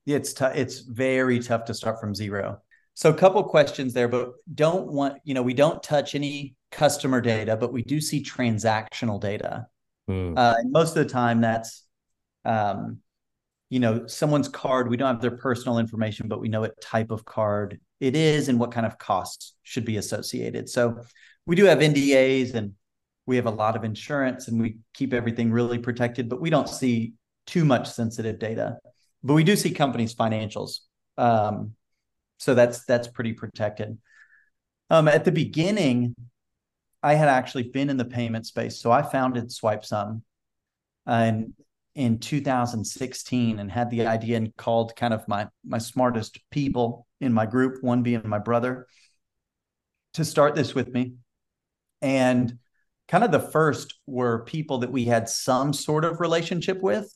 It's 0.07 0.33
tough. 0.33 0.57
It's 0.57 0.81
very 0.81 1.41
tough 1.41 1.65
to 1.67 1.75
start 1.75 2.01
from 2.01 2.15
zero. 2.15 2.61
So 2.95 3.11
a 3.11 3.15
couple 3.15 3.43
questions 3.45 3.95
there, 3.95 4.09
but 4.09 4.33
don't 4.55 4.89
want, 4.89 5.19
you 5.25 5.33
know, 5.33 5.43
we 5.43 5.55
don't 5.55 5.81
touch 5.83 6.15
any 6.15 6.57
customer 6.73 7.21
data, 7.21 7.57
but 7.57 7.73
we 7.73 7.83
do 7.83 8.01
see 8.01 8.23
transactional 8.23 9.21
data. 9.21 9.67
Mm. 10.11 10.37
Uh, 10.37 10.57
and 10.59 10.73
most 10.73 10.97
of 10.97 11.07
the 11.07 11.13
time 11.13 11.41
that's, 11.41 11.85
um, 12.45 12.99
you 13.71 13.81
know, 13.81 14.07
someone's 14.07 14.49
card. 14.49 14.89
We 14.89 14.97
don't 14.97 15.15
have 15.15 15.21
their 15.21 15.37
personal 15.37 15.79
information, 15.79 16.27
but 16.27 16.41
we 16.41 16.49
know 16.49 16.63
what 16.63 16.81
type 16.81 17.11
of 17.11 17.25
card 17.25 17.79
it 18.01 18.17
is 18.17 18.49
and 18.49 18.59
what 18.59 18.73
kind 18.73 18.87
of 18.87 18.99
costs 18.99 19.55
should 19.63 19.85
be 19.85 19.99
associated. 19.99 20.69
So 20.69 21.03
we 21.47 21.55
do 21.55 21.67
have 21.67 21.79
NDAs 21.79 22.55
and 22.55 22.73
we 23.27 23.37
have 23.37 23.47
a 23.47 23.51
lot 23.51 23.77
of 23.77 23.85
insurance 23.85 24.49
and 24.49 24.61
we 24.61 24.79
keep 24.95 25.13
everything 25.13 25.53
really 25.53 25.79
protected, 25.79 26.29
but 26.29 26.41
we 26.41 26.51
don't 26.51 26.69
see 26.69 27.13
too 27.47 27.65
much 27.65 27.91
sensitive 27.91 28.39
data. 28.39 28.79
But 29.23 29.35
we 29.35 29.45
do 29.45 29.57
see 29.57 29.71
companies' 29.71 30.15
financials. 30.15 30.81
Um, 31.17 31.75
so 32.39 32.55
that's 32.55 32.85
that's 32.85 33.09
pretty 33.09 33.33
protected. 33.33 33.99
Um, 34.91 35.09
at 35.09 35.25
the 35.25 35.33
beginning, 35.33 36.15
I 37.03 37.15
had 37.15 37.29
actually 37.29 37.65
been 37.65 37.91
in 37.91 37.97
the 37.97 38.05
payment 38.05 38.47
space, 38.47 38.81
so 38.81 38.91
I 38.91 39.03
founded 39.03 39.49
SwipeSum, 39.49 40.23
and 41.07 41.53
in 41.95 42.19
2016, 42.19 43.59
and 43.59 43.71
had 43.71 43.91
the 43.91 44.07
idea 44.07 44.37
and 44.37 44.57
called 44.57 44.95
kind 44.97 45.13
of 45.13 45.27
my 45.27 45.49
my 45.65 45.79
smartest 45.79 46.39
people 46.51 47.07
in 47.21 47.33
my 47.33 47.47
group, 47.47 47.83
one 47.83 48.03
being 48.03 48.23
my 48.29 48.39
brother, 48.39 48.87
to 50.15 50.25
start 50.25 50.55
this 50.55 50.75
with 50.75 50.89
me, 50.89 51.15
and 52.01 52.59
kind 53.09 53.25
of 53.25 53.33
the 53.33 53.41
first 53.41 53.95
were 54.07 54.45
people 54.45 54.79
that 54.79 54.93
we 54.93 55.05
had 55.05 55.29
some 55.29 55.73
sort 55.73 56.05
of 56.05 56.21
relationship 56.21 56.81
with, 56.83 57.13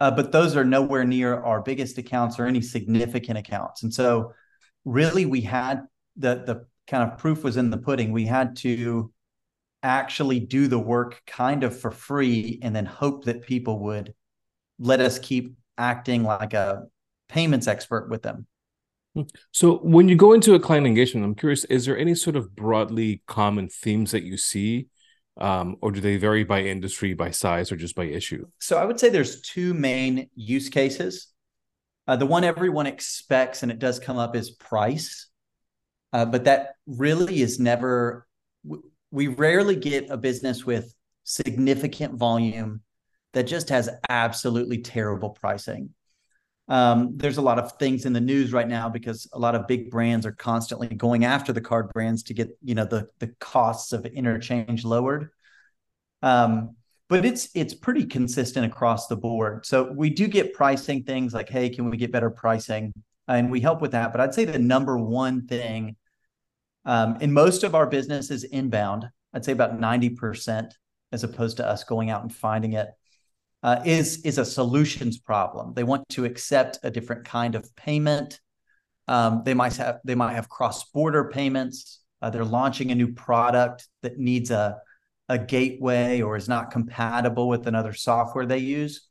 uh, 0.00 0.10
but 0.10 0.32
those 0.32 0.56
are 0.56 0.64
nowhere 0.64 1.04
near 1.04 1.40
our 1.42 1.62
biggest 1.62 1.98
accounts 1.98 2.38
or 2.38 2.46
any 2.46 2.60
significant 2.60 3.38
accounts, 3.38 3.82
and 3.82 3.92
so 3.92 4.32
really 4.84 5.26
we 5.26 5.40
had 5.40 5.82
the 6.16 6.42
the 6.46 6.66
kind 6.86 7.10
of 7.10 7.18
proof 7.18 7.42
was 7.42 7.56
in 7.56 7.70
the 7.70 7.78
pudding. 7.78 8.12
We 8.12 8.26
had 8.26 8.56
to 8.56 9.12
actually 9.82 10.40
do 10.40 10.68
the 10.68 10.78
work 10.78 11.22
kind 11.26 11.64
of 11.64 11.78
for 11.78 11.90
free 11.90 12.58
and 12.62 12.74
then 12.74 12.86
hope 12.86 13.24
that 13.24 13.42
people 13.42 13.80
would 13.84 14.14
let 14.78 15.00
us 15.00 15.18
keep 15.18 15.56
acting 15.78 16.22
like 16.22 16.54
a 16.54 16.84
payments 17.28 17.66
expert 17.66 18.08
with 18.08 18.22
them. 18.22 18.46
So 19.50 19.78
when 19.78 20.08
you 20.08 20.16
go 20.16 20.32
into 20.34 20.54
a 20.54 20.60
client 20.60 20.86
engagement, 20.86 21.24
I'm 21.24 21.34
curious, 21.34 21.64
is 21.64 21.86
there 21.86 21.96
any 21.96 22.14
sort 22.14 22.36
of 22.36 22.54
broadly 22.54 23.22
common 23.26 23.68
themes 23.68 24.10
that 24.10 24.24
you 24.24 24.36
see? 24.36 24.88
Um, 25.38 25.76
or 25.82 25.90
do 25.90 26.00
they 26.00 26.16
vary 26.16 26.44
by 26.44 26.62
industry, 26.62 27.12
by 27.12 27.30
size, 27.30 27.70
or 27.70 27.76
just 27.76 27.94
by 27.94 28.04
issue? 28.04 28.46
So 28.58 28.78
I 28.78 28.84
would 28.84 28.98
say 28.98 29.10
there's 29.10 29.42
two 29.42 29.74
main 29.74 30.30
use 30.34 30.70
cases. 30.70 31.28
Uh, 32.08 32.16
the 32.16 32.24
one 32.24 32.44
everyone 32.44 32.86
expects, 32.86 33.62
and 33.62 33.70
it 33.70 33.78
does 33.78 33.98
come 33.98 34.16
up, 34.16 34.34
is 34.34 34.50
price. 34.50 35.28
Uh, 36.12 36.24
but 36.24 36.44
that 36.44 36.76
really 36.86 37.42
is 37.42 37.60
never, 37.60 38.26
we 39.10 39.26
rarely 39.26 39.76
get 39.76 40.08
a 40.08 40.16
business 40.16 40.64
with 40.64 40.94
significant 41.24 42.14
volume 42.14 42.80
that 43.34 43.42
just 43.42 43.68
has 43.68 43.90
absolutely 44.08 44.78
terrible 44.78 45.30
pricing. 45.30 45.90
Um, 46.68 47.16
there's 47.16 47.36
a 47.36 47.42
lot 47.42 47.58
of 47.58 47.72
things 47.78 48.06
in 48.06 48.12
the 48.12 48.20
news 48.20 48.52
right 48.52 48.66
now 48.66 48.88
because 48.88 49.28
a 49.32 49.38
lot 49.38 49.54
of 49.54 49.68
big 49.68 49.90
brands 49.90 50.26
are 50.26 50.32
constantly 50.32 50.88
going 50.88 51.24
after 51.24 51.52
the 51.52 51.60
card 51.60 51.92
brands 51.92 52.24
to 52.24 52.34
get 52.34 52.48
you 52.62 52.74
know 52.74 52.84
the 52.84 53.06
the 53.20 53.28
costs 53.38 53.92
of 53.92 54.04
interchange 54.06 54.84
lowered. 54.84 55.30
Um, 56.22 56.76
but 57.08 57.24
it's 57.24 57.48
it's 57.54 57.74
pretty 57.74 58.04
consistent 58.04 58.66
across 58.66 59.06
the 59.06 59.16
board. 59.16 59.64
So 59.64 59.92
we 59.92 60.10
do 60.10 60.26
get 60.26 60.54
pricing 60.54 61.04
things 61.04 61.32
like, 61.32 61.48
hey, 61.48 61.68
can 61.68 61.88
we 61.88 61.96
get 61.96 62.10
better 62.10 62.30
pricing? 62.30 62.92
And 63.28 63.50
we 63.50 63.60
help 63.60 63.80
with 63.80 63.92
that. 63.92 64.12
But 64.12 64.20
I'd 64.20 64.34
say 64.34 64.44
the 64.44 64.58
number 64.58 64.98
one 64.98 65.46
thing 65.46 65.96
um, 66.84 67.16
in 67.20 67.32
most 67.32 67.64
of 67.64 67.74
our 67.74 67.86
business 67.86 68.30
is 68.30 68.44
inbound. 68.44 69.08
I'd 69.34 69.44
say 69.44 69.52
about 69.52 69.78
90% 69.78 70.70
as 71.12 71.24
opposed 71.24 71.58
to 71.58 71.66
us 71.66 71.84
going 71.84 72.10
out 72.10 72.22
and 72.22 72.34
finding 72.34 72.74
it. 72.74 72.88
Uh, 73.62 73.82
is 73.84 74.20
is 74.24 74.38
a 74.38 74.44
solutions 74.44 75.18
problem. 75.18 75.72
They 75.74 75.82
want 75.82 76.08
to 76.10 76.24
accept 76.24 76.78
a 76.82 76.90
different 76.90 77.24
kind 77.24 77.54
of 77.54 77.74
payment. 77.74 78.40
Um, 79.08 79.42
they 79.44 79.54
might 79.54 79.76
have 79.76 79.98
they 80.04 80.14
might 80.14 80.34
have 80.34 80.48
cross 80.48 80.84
border 80.90 81.30
payments. 81.30 82.00
Uh, 82.22 82.30
they're 82.30 82.44
launching 82.44 82.90
a 82.90 82.94
new 82.94 83.12
product 83.12 83.88
that 84.02 84.18
needs 84.18 84.50
a 84.50 84.78
a 85.28 85.38
gateway 85.38 86.20
or 86.20 86.36
is 86.36 86.48
not 86.48 86.70
compatible 86.70 87.48
with 87.48 87.66
another 87.66 87.92
software 87.92 88.46
they 88.46 88.58
use. 88.58 89.08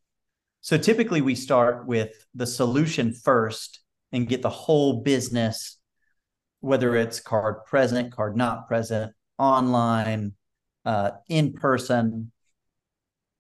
So 0.62 0.78
typically 0.78 1.22
we 1.22 1.36
start 1.36 1.86
with 1.86 2.26
the 2.34 2.48
solution 2.48 3.14
first 3.14 3.82
and 4.12 4.28
get 4.28 4.42
the 4.42 4.50
whole 4.50 5.02
business, 5.02 5.78
whether 6.62 6.96
it's 6.96 7.20
card 7.20 7.66
present, 7.66 8.14
card 8.14 8.38
not 8.38 8.68
present, 8.68 9.14
online, 9.38 10.34
uh, 10.86 11.12
in 11.28 11.54
person. 11.54 12.32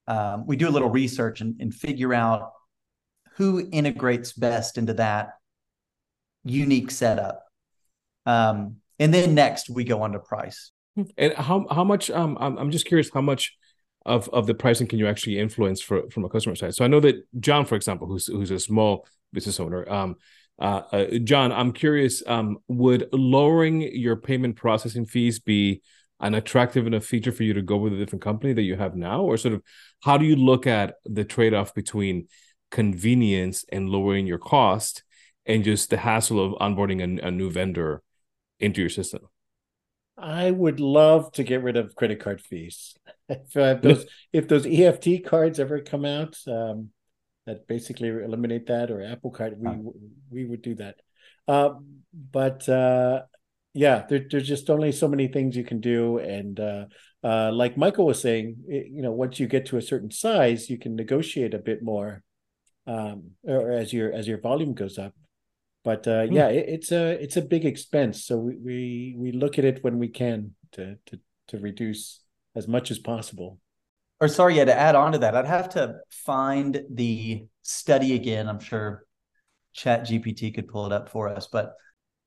Um, 0.08 0.46
we 0.46 0.56
do 0.56 0.68
a 0.68 0.72
little 0.72 0.90
research 0.90 1.42
and, 1.42 1.56
and 1.60 1.74
figure 1.74 2.14
out 2.14 2.52
who 3.36 3.68
integrates 3.72 4.34
best 4.34 4.78
into 4.78 4.94
that 4.94 5.30
unique 6.44 6.92
setup. 6.92 7.44
Um, 8.26 8.78
and 9.00 9.14
then 9.14 9.36
next 9.36 9.70
we 9.70 9.84
go 9.84 10.02
on 10.02 10.14
to 10.14 10.20
price. 10.20 10.72
And 11.18 11.34
how 11.34 11.66
how 11.70 11.84
much? 11.84 12.10
Um, 12.10 12.38
I'm 12.40 12.58
I'm 12.58 12.72
just 12.72 12.86
curious 12.86 13.10
how 13.14 13.22
much 13.22 13.58
of 14.06 14.30
of 14.30 14.48
the 14.48 14.54
pricing 14.54 14.88
can 14.88 15.00
you 15.00 15.08
actually 15.08 15.40
influence 15.40 15.82
for 15.82 16.10
from 16.10 16.24
a 16.24 16.30
customer 16.30 16.56
side. 16.56 16.74
So 16.76 16.86
I 16.86 16.88
know 16.88 17.02
that 17.02 17.16
John, 17.40 17.66
for 17.66 17.76
example, 17.76 18.08
who's 18.08 18.28
who's 18.28 18.52
a 18.52 18.60
small 18.60 19.06
business 19.34 19.60
owner, 19.60 19.90
um, 19.92 20.16
uh, 20.60 20.82
uh, 20.92 21.06
John, 21.24 21.52
I'm 21.52 21.74
curious, 21.74 22.24
um, 22.26 22.60
would 22.70 23.10
lowering 23.12 23.82
your 23.82 24.16
payment 24.16 24.56
processing 24.56 25.06
fees 25.06 25.40
be 25.40 25.82
an 26.20 26.34
attractive 26.34 26.88
enough 26.88 27.06
feature 27.06 27.32
for 27.32 27.44
you 27.44 27.54
to 27.54 27.62
go 27.62 27.78
with 27.78 27.94
a 27.94 27.98
different 27.98 28.24
company 28.24 28.54
that 28.54 28.62
you 28.62 28.76
have 28.76 28.96
now, 28.96 29.22
or 29.22 29.38
sort 29.38 29.54
of 29.54 29.62
how 30.04 30.18
do 30.18 30.26
you 30.26 30.36
look 30.36 30.66
at 30.66 30.96
the 31.06 31.26
trade 31.26 31.54
off 31.54 31.74
between 31.74 32.28
convenience 32.72 33.66
and 33.72 33.90
lowering 33.90 34.26
your 34.26 34.38
cost 34.38 35.04
and 35.46 35.64
just 35.64 35.90
the 35.90 35.98
hassle 35.98 36.44
of 36.44 36.60
onboarding 36.60 37.22
a, 37.22 37.28
a 37.28 37.32
new 37.32 37.50
vendor 37.50 38.02
into 38.60 38.82
your 38.82 38.90
system? 38.90 39.22
I 40.18 40.50
would 40.50 40.80
love 40.80 41.32
to 41.34 41.44
get 41.44 41.62
rid 41.62 41.76
of 41.76 41.96
credit 41.96 42.22
card 42.22 42.42
fees. 42.42 42.96
if, 43.30 43.58
uh, 43.58 43.74
those 43.76 44.06
if 44.32 44.48
those 44.48 44.66
EFT 44.66 45.26
cards 45.26 45.60
ever 45.60 45.82
come 45.82 46.06
out, 46.06 46.38
um, 46.48 46.92
that 47.46 47.68
basically 47.68 48.10
eliminate 48.10 48.68
that, 48.68 48.90
or 48.90 49.04
Apple 49.04 49.32
Card, 49.32 49.56
we 49.58 49.70
we 50.30 50.46
would 50.46 50.62
do 50.62 50.76
that. 50.76 50.96
Uh, 51.48 51.76
but 52.14 52.68
uh, 52.68 53.24
yeah, 53.76 54.06
there, 54.08 54.26
there's 54.32 54.48
just 54.48 54.70
only 54.70 54.94
so 54.94 55.10
many 55.10 55.28
things 55.28 55.58
you 55.58 55.66
can 55.66 55.82
do, 55.82 56.18
and 56.18 56.58
uh, 56.58 56.86
uh, 57.22 57.52
like 57.52 57.76
Michael 57.76 58.06
was 58.06 58.22
saying, 58.22 58.56
it, 58.70 58.88
you 58.90 59.02
know, 59.02 59.12
once 59.12 59.38
you 59.38 59.48
get 59.48 59.66
to 59.68 59.78
a 59.78 59.82
certain 59.82 60.10
size, 60.10 60.70
you 60.70 60.78
can 60.78 60.96
negotiate 60.96 61.54
a 61.54 61.60
bit 61.60 61.84
more, 61.84 62.24
um, 62.88 63.32
or 63.44 63.72
as 63.72 63.92
your 63.92 64.14
as 64.14 64.30
your 64.30 64.40
volume 64.40 64.74
goes 64.74 64.98
up. 64.98 65.14
But 65.84 66.08
uh, 66.08 66.26
hmm. 66.26 66.34
yeah, 66.34 66.48
it, 66.48 66.70
it's 66.70 66.92
a 66.94 67.22
it's 67.22 67.36
a 67.36 67.42
big 67.42 67.66
expense. 67.66 68.24
So 68.24 68.38
we, 68.38 68.56
we 68.56 69.16
we 69.18 69.32
look 69.34 69.60
at 69.60 69.66
it 69.66 69.84
when 69.84 70.00
we 70.00 70.08
can 70.08 70.56
to 70.72 70.96
to 71.08 71.20
to 71.50 71.58
reduce 71.58 72.22
as 72.56 72.70
much 72.70 72.92
as 72.92 72.98
possible. 72.98 73.60
Or 74.22 74.30
sorry, 74.30 74.56
yeah, 74.56 74.66
to 74.66 74.74
add 74.74 74.96
on 74.96 75.12
to 75.12 75.18
that, 75.18 75.36
I'd 75.36 75.46
have 75.46 75.68
to 75.72 75.98
find 76.10 76.82
the 76.90 77.46
study 77.62 78.16
again. 78.16 78.48
I'm 78.48 78.62
sure 78.62 79.04
Chat 79.74 80.04
GPT 80.08 80.56
could 80.56 80.70
pull 80.70 80.86
it 80.86 80.94
up 80.94 81.10
for 81.10 81.28
us, 81.28 81.50
but 81.52 81.74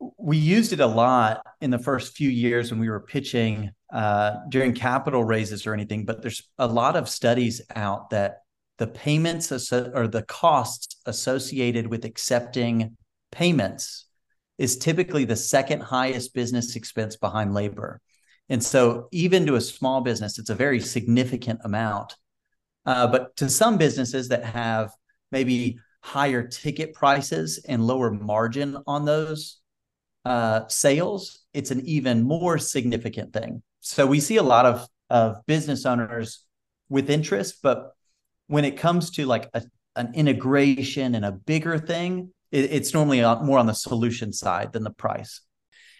we 0.00 0.36
used 0.36 0.72
it 0.72 0.80
a 0.80 0.86
lot 0.86 1.44
in 1.60 1.70
the 1.70 1.78
first 1.78 2.16
few 2.16 2.28
years 2.28 2.70
when 2.70 2.80
we 2.80 2.88
were 2.88 3.00
pitching 3.00 3.70
uh, 3.92 4.36
during 4.48 4.72
capital 4.72 5.24
raises 5.24 5.66
or 5.66 5.74
anything. 5.74 6.04
But 6.04 6.22
there's 6.22 6.42
a 6.58 6.66
lot 6.66 6.96
of 6.96 7.08
studies 7.08 7.60
out 7.74 8.10
that 8.10 8.42
the 8.78 8.86
payments 8.86 9.50
or 9.72 10.06
the 10.06 10.24
costs 10.28 10.96
associated 11.06 11.88
with 11.88 12.04
accepting 12.04 12.96
payments 13.32 14.06
is 14.56 14.76
typically 14.76 15.24
the 15.24 15.36
second 15.36 15.80
highest 15.80 16.32
business 16.34 16.76
expense 16.76 17.16
behind 17.16 17.54
labor. 17.54 18.00
And 18.48 18.62
so, 18.62 19.08
even 19.12 19.46
to 19.46 19.56
a 19.56 19.60
small 19.60 20.00
business, 20.00 20.38
it's 20.38 20.50
a 20.50 20.54
very 20.54 20.80
significant 20.80 21.60
amount. 21.64 22.16
Uh, 22.86 23.06
but 23.06 23.36
to 23.36 23.48
some 23.48 23.76
businesses 23.76 24.28
that 24.28 24.44
have 24.44 24.90
maybe 25.30 25.78
higher 26.02 26.46
ticket 26.46 26.94
prices 26.94 27.58
and 27.68 27.86
lower 27.86 28.10
margin 28.10 28.78
on 28.86 29.04
those, 29.04 29.58
uh, 30.24 30.66
sales, 30.68 31.44
it's 31.54 31.70
an 31.70 31.82
even 31.86 32.22
more 32.22 32.58
significant 32.58 33.32
thing. 33.32 33.62
So 33.80 34.06
we 34.06 34.20
see 34.20 34.36
a 34.36 34.42
lot 34.42 34.66
of 34.66 34.86
of 35.10 35.44
business 35.46 35.86
owners 35.86 36.44
with 36.90 37.08
interest, 37.08 37.60
but 37.62 37.92
when 38.46 38.64
it 38.64 38.76
comes 38.76 39.10
to 39.12 39.24
like 39.24 39.48
a, 39.54 39.62
an 39.96 40.12
integration 40.14 41.14
and 41.14 41.24
a 41.24 41.32
bigger 41.32 41.78
thing, 41.78 42.30
it, 42.52 42.70
it's 42.72 42.92
normally 42.92 43.20
more 43.20 43.58
on 43.58 43.66
the 43.66 43.74
solution 43.74 44.32
side 44.32 44.72
than 44.72 44.84
the 44.84 44.90
price. 44.90 45.40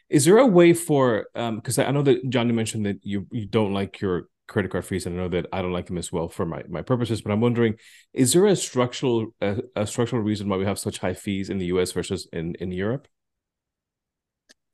Is 0.08 0.24
there 0.24 0.38
a 0.38 0.46
way 0.46 0.72
for 0.72 1.26
because 1.34 1.78
um, 1.78 1.86
I 1.86 1.90
know 1.90 2.02
that 2.02 2.28
Johnny 2.30 2.52
mentioned 2.52 2.86
that 2.86 2.98
you 3.02 3.26
you 3.30 3.46
don't 3.46 3.74
like 3.74 4.00
your 4.00 4.28
credit 4.46 4.70
card 4.70 4.86
fees, 4.86 5.04
and 5.04 5.14
I 5.14 5.22
know 5.22 5.28
that 5.28 5.46
I 5.52 5.60
don't 5.60 5.72
like 5.72 5.86
them 5.86 5.98
as 5.98 6.10
well 6.10 6.28
for 6.28 6.46
my 6.46 6.62
my 6.68 6.80
purposes. 6.80 7.20
But 7.20 7.32
I'm 7.32 7.42
wondering, 7.42 7.74
is 8.14 8.32
there 8.32 8.46
a 8.46 8.56
structural 8.56 9.34
a, 9.42 9.62
a 9.76 9.86
structural 9.86 10.22
reason 10.22 10.48
why 10.48 10.56
we 10.56 10.64
have 10.64 10.78
such 10.78 10.98
high 10.98 11.12
fees 11.12 11.50
in 11.50 11.58
the 11.58 11.66
U.S. 11.66 11.92
versus 11.92 12.26
in 12.32 12.54
in 12.54 12.72
Europe? 12.72 13.06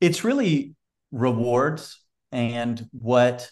It's 0.01 0.23
really 0.23 0.75
rewards 1.11 2.01
and 2.31 2.87
what 2.91 3.49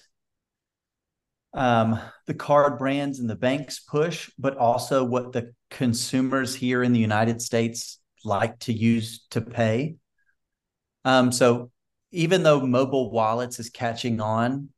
um, 1.54 2.00
the 2.26 2.34
card 2.34 2.78
brands 2.78 3.20
and 3.20 3.30
the 3.30 3.36
banks 3.36 3.80
push, 3.80 4.30
but 4.38 4.58
also 4.58 5.04
what 5.04 5.32
the 5.32 5.54
consumers 5.70 6.56
here 6.56 6.84
in 6.84 6.94
the 6.94 7.00
United 7.00 7.42
States 7.42 8.00
like 8.26 8.60
to 8.60 8.74
use 8.74 9.26
to 9.32 9.42
pay. 9.42 9.96
Um, 11.06 11.32
so 11.32 11.72
even 12.12 12.44
though 12.44 12.66
mobile 12.66 13.12
wallets 13.12 13.60
is 13.60 13.70
catching 13.70 14.20
on, 14.22 14.70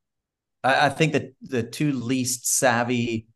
I, 0.63 0.88
I 0.88 0.89
think 0.89 1.13
that 1.13 1.34
the 1.41 1.63
two 1.63 1.93
least 1.93 2.48
savvy 2.48 3.27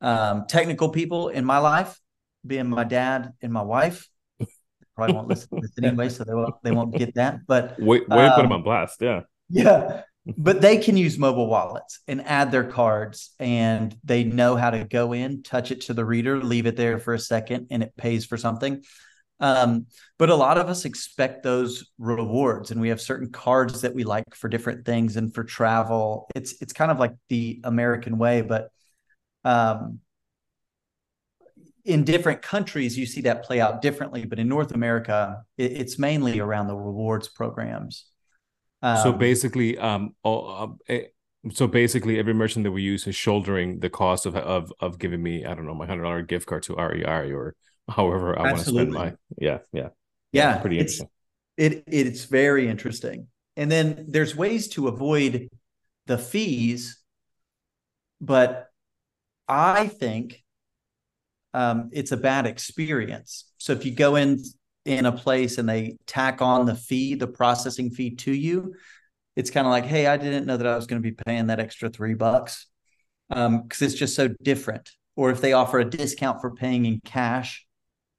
um, 0.00 0.46
technical 0.48 0.88
people 0.90 1.28
in 1.28 1.44
my 1.44 1.58
life, 1.58 1.98
being 2.46 2.68
my 2.68 2.84
dad 2.84 3.32
and 3.42 3.52
my 3.52 3.62
wife, 3.62 4.08
probably 4.96 5.14
won't 5.14 5.28
listen 5.28 5.48
to 5.50 5.60
this 5.60 5.72
anyway, 5.82 6.08
so 6.08 6.24
they 6.24 6.34
won't 6.34 6.54
they 6.62 6.72
won't 6.72 6.94
get 6.94 7.14
that. 7.14 7.46
But 7.46 7.76
wait, 7.78 8.08
wait, 8.08 8.26
um, 8.26 8.34
put 8.34 8.42
them 8.42 8.52
on 8.52 8.62
blast, 8.62 9.00
yeah, 9.00 9.22
yeah. 9.48 10.02
But 10.36 10.60
they 10.60 10.78
can 10.78 10.96
use 10.96 11.18
mobile 11.18 11.46
wallets 11.46 12.00
and 12.08 12.26
add 12.26 12.50
their 12.50 12.64
cards, 12.64 13.32
and 13.38 13.96
they 14.02 14.24
know 14.24 14.56
how 14.56 14.70
to 14.70 14.84
go 14.84 15.12
in, 15.12 15.44
touch 15.44 15.70
it 15.70 15.82
to 15.82 15.94
the 15.94 16.04
reader, 16.04 16.42
leave 16.42 16.66
it 16.66 16.74
there 16.74 16.98
for 16.98 17.14
a 17.14 17.18
second, 17.18 17.68
and 17.70 17.84
it 17.84 17.96
pays 17.96 18.26
for 18.26 18.36
something. 18.36 18.82
Um, 19.38 19.86
but 20.18 20.30
a 20.30 20.34
lot 20.34 20.58
of 20.58 20.68
us 20.68 20.84
expect 20.84 21.44
those 21.44 21.90
rewards, 21.98 22.72
and 22.72 22.80
we 22.80 22.88
have 22.88 23.00
certain 23.00 23.30
cards 23.30 23.82
that 23.82 23.94
we 23.94 24.02
like 24.02 24.34
for 24.34 24.48
different 24.48 24.84
things 24.84 25.16
and 25.16 25.32
for 25.32 25.44
travel. 25.44 26.28
It's 26.34 26.60
it's 26.60 26.72
kind 26.72 26.90
of 26.90 26.98
like 26.98 27.12
the 27.28 27.60
American 27.62 28.18
way, 28.18 28.40
but 28.40 28.70
um, 29.44 30.00
in 31.86 32.04
different 32.04 32.42
countries, 32.42 32.98
you 32.98 33.06
see 33.06 33.22
that 33.22 33.44
play 33.44 33.60
out 33.60 33.80
differently. 33.80 34.24
But 34.24 34.38
in 34.38 34.48
North 34.48 34.72
America, 34.72 35.42
it, 35.56 35.72
it's 35.72 35.98
mainly 35.98 36.40
around 36.40 36.66
the 36.66 36.76
rewards 36.76 37.28
programs. 37.28 38.06
Um, 38.82 38.98
so 38.98 39.12
basically, 39.12 39.78
um, 39.78 40.14
uh, 40.24 40.66
so 41.50 41.66
basically, 41.66 42.18
every 42.18 42.34
merchant 42.34 42.64
that 42.64 42.72
we 42.72 42.82
use 42.82 43.06
is 43.06 43.14
shouldering 43.14 43.78
the 43.78 43.88
cost 43.88 44.26
of 44.26 44.36
of 44.36 44.72
of 44.80 44.98
giving 44.98 45.22
me, 45.22 45.44
I 45.44 45.54
don't 45.54 45.66
know, 45.66 45.74
my 45.74 45.86
hundred 45.86 46.02
dollar 46.02 46.22
gift 46.22 46.46
card 46.46 46.64
to 46.64 46.74
REI 46.74 47.32
or 47.32 47.54
however 47.88 48.38
I 48.38 48.42
want 48.42 48.58
to 48.58 48.64
spend 48.64 48.92
my 48.92 49.14
yeah 49.38 49.58
yeah 49.72 49.88
yeah, 50.32 50.54
yeah 50.54 50.58
pretty 50.58 50.78
interesting. 50.78 51.08
It 51.56 51.84
it's 51.86 52.24
very 52.24 52.68
interesting. 52.68 53.28
And 53.56 53.70
then 53.70 54.06
there's 54.08 54.36
ways 54.36 54.68
to 54.70 54.88
avoid 54.88 55.48
the 56.06 56.18
fees, 56.18 57.00
but 58.20 58.68
I 59.48 59.86
think 59.86 60.42
um, 61.56 61.88
it's 61.90 62.12
a 62.12 62.18
bad 62.18 62.46
experience. 62.46 63.50
So 63.56 63.72
if 63.72 63.86
you 63.86 63.92
go 63.92 64.16
in 64.16 64.42
in 64.84 65.06
a 65.06 65.10
place 65.10 65.56
and 65.56 65.66
they 65.66 65.96
tack 66.06 66.42
on 66.42 66.66
the 66.66 66.74
fee, 66.74 67.14
the 67.14 67.26
processing 67.26 67.90
fee 67.90 68.14
to 68.16 68.30
you, 68.30 68.74
it's 69.36 69.50
kind 69.50 69.66
of 69.66 69.70
like, 69.70 69.86
hey, 69.86 70.06
I 70.06 70.18
didn't 70.18 70.44
know 70.44 70.58
that 70.58 70.66
I 70.66 70.76
was 70.76 70.86
going 70.86 71.02
to 71.02 71.10
be 71.10 71.16
paying 71.26 71.46
that 71.46 71.58
extra 71.58 71.88
three 71.88 72.12
bucks 72.12 72.66
because 73.30 73.46
um, 73.46 73.68
it's 73.80 73.94
just 73.94 74.14
so 74.14 74.28
different. 74.42 74.90
Or 75.16 75.30
if 75.30 75.40
they 75.40 75.54
offer 75.54 75.78
a 75.78 75.84
discount 75.84 76.42
for 76.42 76.50
paying 76.54 76.84
in 76.84 77.00
cash, 77.06 77.66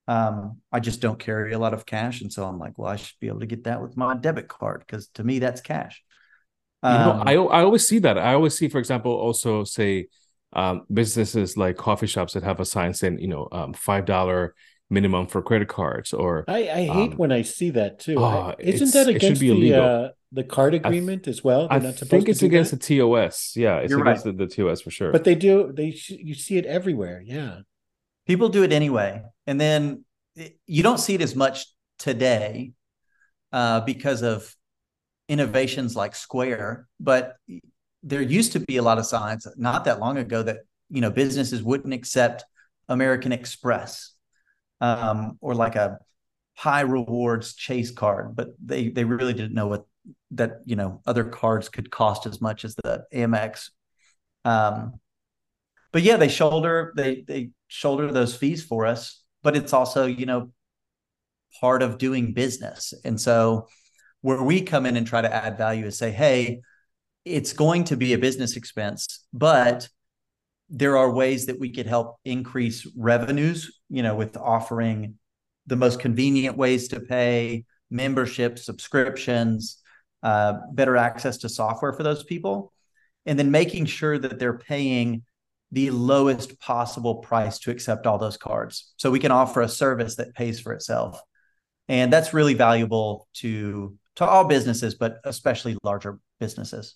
um, 0.08 0.58
I 0.72 0.80
just 0.80 1.00
don't 1.00 1.20
carry 1.20 1.54
a 1.54 1.60
lot 1.60 1.76
of 1.76 1.86
cash, 1.86 2.22
and 2.22 2.34
so 2.34 2.44
I'm 2.44 2.58
like, 2.58 2.80
well, 2.80 2.90
I 2.90 2.96
should 2.96 3.20
be 3.20 3.28
able 3.28 3.42
to 3.42 3.46
get 3.46 3.66
that 3.66 3.84
with 3.84 3.96
my 3.96 4.16
debit 4.16 4.48
card 4.48 4.80
because 4.80 5.10
to 5.10 5.24
me 5.24 5.38
that's 5.38 5.62
cash. 5.62 6.02
You 6.82 6.90
know, 6.90 7.12
um, 7.12 7.28
I 7.28 7.34
I 7.34 7.62
always 7.62 7.88
see 7.88 8.00
that. 8.00 8.18
I 8.18 8.34
always 8.34 8.58
see, 8.58 8.68
for 8.68 8.80
example, 8.80 9.12
also 9.12 9.64
say 9.64 10.08
um, 10.54 10.84
businesses 10.92 11.58
like 11.58 11.78
coffee 11.78 12.08
shops 12.08 12.34
that 12.34 12.44
have 12.44 12.60
a 12.60 12.66
sign 12.66 12.94
saying, 12.94 13.20
you 13.20 13.28
know, 13.28 13.48
um, 13.52 13.74
five 13.74 14.06
dollar 14.06 14.56
minimum 14.90 15.28
for 15.28 15.42
credit 15.42 15.68
cards. 15.68 16.14
Or 16.14 16.46
I, 16.48 16.70
I 16.70 16.86
hate 16.86 17.12
um, 17.12 17.18
when 17.18 17.32
I 17.32 17.42
see 17.42 17.72
that 17.72 18.00
too. 18.00 18.24
Uh, 18.24 18.56
Isn't 18.60 18.94
that 18.94 19.08
against 19.08 19.42
the 19.42 19.74
uh, 19.74 20.10
the 20.32 20.44
card 20.44 20.74
agreement 20.74 21.24
th- 21.24 21.36
as 21.36 21.44
well? 21.44 21.68
They're 21.68 21.80
I 21.80 21.92
think 21.92 22.30
it's 22.30 22.42
against 22.42 22.72
that? 22.72 22.82
the 22.82 22.98
TOS. 22.98 23.54
Yeah, 23.56 23.78
it's 23.78 23.92
You're 23.92 24.02
against 24.02 24.26
right. 24.26 24.38
the, 24.38 24.46
the 24.46 24.54
TOS 24.54 24.82
for 24.82 24.92
sure. 24.92 25.12
But 25.12 25.24
they 25.24 25.36
do. 25.36 25.72
They 25.74 25.96
you 26.10 26.34
see 26.34 26.58
it 26.58 26.66
everywhere. 26.66 27.22
Yeah 27.26 27.60
people 28.28 28.50
do 28.50 28.64
it 28.64 28.72
anyway 28.72 29.24
and 29.48 29.60
then 29.60 30.04
you 30.68 30.84
don't 30.84 31.00
see 31.00 31.16
it 31.16 31.22
as 31.22 31.36
much 31.36 31.66
today 31.98 32.74
uh, 33.52 33.80
because 33.82 34.22
of 34.22 34.54
innovations 35.30 35.96
like 35.96 36.14
square 36.14 36.88
but 37.00 37.38
there 38.08 38.22
used 38.22 38.54
to 38.54 38.60
be 38.60 38.78
a 38.78 38.82
lot 38.82 38.98
of 38.98 39.06
signs 39.06 39.48
not 39.58 39.86
that 39.86 40.00
long 40.00 40.18
ago 40.18 40.42
that 40.44 40.60
you 40.90 41.02
know 41.02 41.12
businesses 41.12 41.62
wouldn't 41.64 41.94
accept 41.94 42.44
american 42.90 43.32
express 43.32 44.14
um, 44.80 45.38
or 45.42 45.56
like 45.56 45.76
a 45.76 45.98
high 46.56 46.82
rewards 46.82 47.56
chase 47.56 47.92
card 47.92 48.36
but 48.36 48.50
they 48.64 48.90
they 48.90 49.04
really 49.04 49.34
didn't 49.34 49.54
know 49.54 49.68
what 49.68 49.86
that 50.32 50.62
you 50.66 50.76
know 50.76 51.02
other 51.06 51.24
cards 51.24 51.70
could 51.70 51.92
cost 51.92 52.26
as 52.26 52.40
much 52.42 52.64
as 52.66 52.76
the 52.76 53.04
amex 53.14 53.70
um, 54.46 55.00
but 55.92 56.02
yeah 56.02 56.18
they 56.18 56.30
shoulder 56.30 56.94
they 56.96 57.24
they 57.28 57.50
shoulder 57.68 58.12
those 58.12 58.36
fees 58.36 58.64
for 58.64 58.86
us, 58.86 59.24
but 59.44 59.56
it's 59.56 59.74
also, 59.74 60.06
you 60.06 60.26
know, 60.26 60.52
part 61.60 61.82
of 61.82 61.98
doing 61.98 62.34
business. 62.34 62.94
And 63.04 63.20
so 63.20 63.68
where 64.22 64.42
we 64.42 64.62
come 64.62 64.86
in 64.86 64.98
and 64.98 65.06
try 65.06 65.22
to 65.22 65.34
add 65.34 65.58
value 65.58 65.86
is 65.86 65.98
say, 65.98 66.12
hey, 66.12 66.62
it's 67.28 67.54
going 67.54 67.84
to 67.86 67.98
be 67.98 68.14
a 68.14 68.18
business 68.18 68.56
expense, 68.56 69.26
but 69.34 69.88
there 70.70 70.98
are 70.98 71.12
ways 71.12 71.46
that 71.46 71.60
we 71.60 71.72
could 71.72 71.86
help 71.86 72.18
increase 72.26 72.86
revenues, 72.98 73.80
you 73.90 74.04
know, 74.04 74.16
with 74.16 74.36
offering 74.38 75.16
the 75.66 75.76
most 75.76 76.00
convenient 76.00 76.58
ways 76.58 76.90
to 76.90 77.00
pay, 77.00 77.66
membership, 77.90 78.60
subscriptions, 78.60 79.82
uh, 80.24 80.54
better 80.74 80.98
access 80.98 81.38
to 81.38 81.50
software 81.50 81.94
for 81.94 82.04
those 82.04 82.24
people, 82.24 82.74
and 83.26 83.38
then 83.38 83.52
making 83.52 83.86
sure 83.86 84.18
that 84.18 84.40
they're 84.40 84.58
paying 84.58 85.24
the 85.72 85.90
lowest 85.92 86.60
possible 86.60 87.16
price 87.16 87.60
to 87.60 87.72
accept 87.72 88.08
all 88.08 88.18
those 88.18 88.38
cards. 88.38 88.94
So 88.98 89.12
we 89.12 89.20
can 89.20 89.32
offer 89.32 89.62
a 89.62 89.70
service 89.70 90.16
that 90.16 90.34
pays 90.34 90.60
for 90.60 90.74
itself. 90.74 91.20
And 91.90 92.12
that's 92.12 92.34
really 92.34 92.54
valuable 92.54 93.28
to 93.36 93.98
to 94.18 94.26
all 94.26 94.46
businesses, 94.46 94.96
but 94.96 95.20
especially 95.26 95.78
larger 95.84 96.20
businesses. 96.40 96.96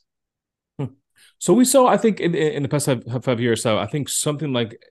So 1.39 1.53
we 1.53 1.65
saw, 1.65 1.87
I 1.87 1.97
think, 1.97 2.19
in, 2.19 2.35
in 2.35 2.63
the 2.63 2.69
past 2.69 2.85
five, 2.85 3.23
five 3.23 3.39
years, 3.39 3.61
so 3.61 3.77
I 3.77 3.87
think 3.87 4.09
something 4.09 4.53
like 4.53 4.81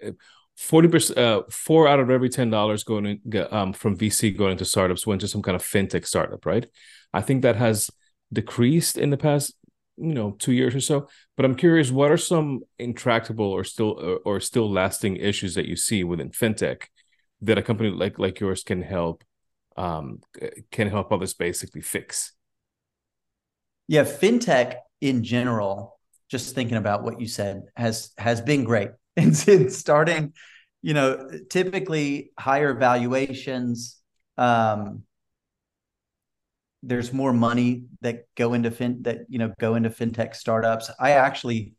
forty 0.57 0.89
percent, 0.89 1.19
uh, 1.19 1.43
four 1.51 1.89
out 1.89 2.01
of 2.01 2.11
every 2.11 2.29
ten 2.29 2.51
dollars 2.51 2.85
going 2.85 3.07
in, 3.07 3.47
um, 3.51 3.73
from 3.73 3.97
VC 3.97 4.37
going 4.37 4.53
into 4.53 4.65
startups 4.65 5.07
went 5.07 5.21
to 5.21 5.29
some 5.29 5.43
kind 5.43 5.57
of 5.57 5.63
fintech 5.63 6.07
startup, 6.07 6.45
right? 6.47 6.67
I 7.13 7.21
think 7.21 7.43
that 7.43 7.57
has 7.57 7.91
decreased 8.33 8.97
in 8.97 9.11
the 9.11 9.17
past 9.17 9.55
you 10.01 10.15
know 10.15 10.33
two 10.33 10.53
years 10.53 10.75
or 10.75 10.81
so 10.81 11.09
but 11.37 11.45
i'm 11.45 11.55
curious 11.55 11.91
what 11.91 12.11
are 12.11 12.17
some 12.17 12.61
intractable 12.79 13.51
or 13.51 13.65
still 13.65 13.91
or, 14.01 14.19
or 14.25 14.41
still 14.41 14.71
lasting 14.71 15.17
issues 15.17 15.55
that 15.55 15.67
you 15.67 15.77
see 15.77 16.05
within 16.05 16.31
fintech 16.31 16.85
that 17.43 17.59
a 17.59 17.63
company 17.63 17.91
like 17.91 18.19
like 18.19 18.41
yours 18.41 18.63
can 18.63 18.83
help 18.83 19.23
um 19.77 20.21
can 20.71 20.89
help 20.89 21.13
others 21.13 21.35
basically 21.35 21.83
fix 21.83 22.33
yeah 23.89 24.05
fintech 24.05 24.77
in 25.01 25.23
general 25.23 26.00
just 26.31 26.55
thinking 26.55 26.77
about 26.77 27.03
what 27.03 27.21
you 27.21 27.27
said 27.27 27.63
has 27.77 28.13
has 28.19 28.41
been 28.41 28.65
great 28.65 28.91
and 29.17 29.37
since 29.37 29.77
starting 29.77 30.33
you 30.83 30.95
know 30.95 31.29
typically 31.51 32.31
higher 32.39 32.75
valuations 32.75 33.99
um 34.39 35.03
there's 36.83 37.13
more 37.13 37.33
money 37.33 37.85
that 38.01 38.25
go 38.37 38.55
into 38.55 38.71
fin 38.71 39.03
that 39.03 39.27
you 39.29 39.39
know 39.39 39.53
go 39.59 39.75
into 39.75 39.91
fintech 39.91 40.35
startups. 40.35 40.91
I 40.99 41.13
actually 41.13 41.75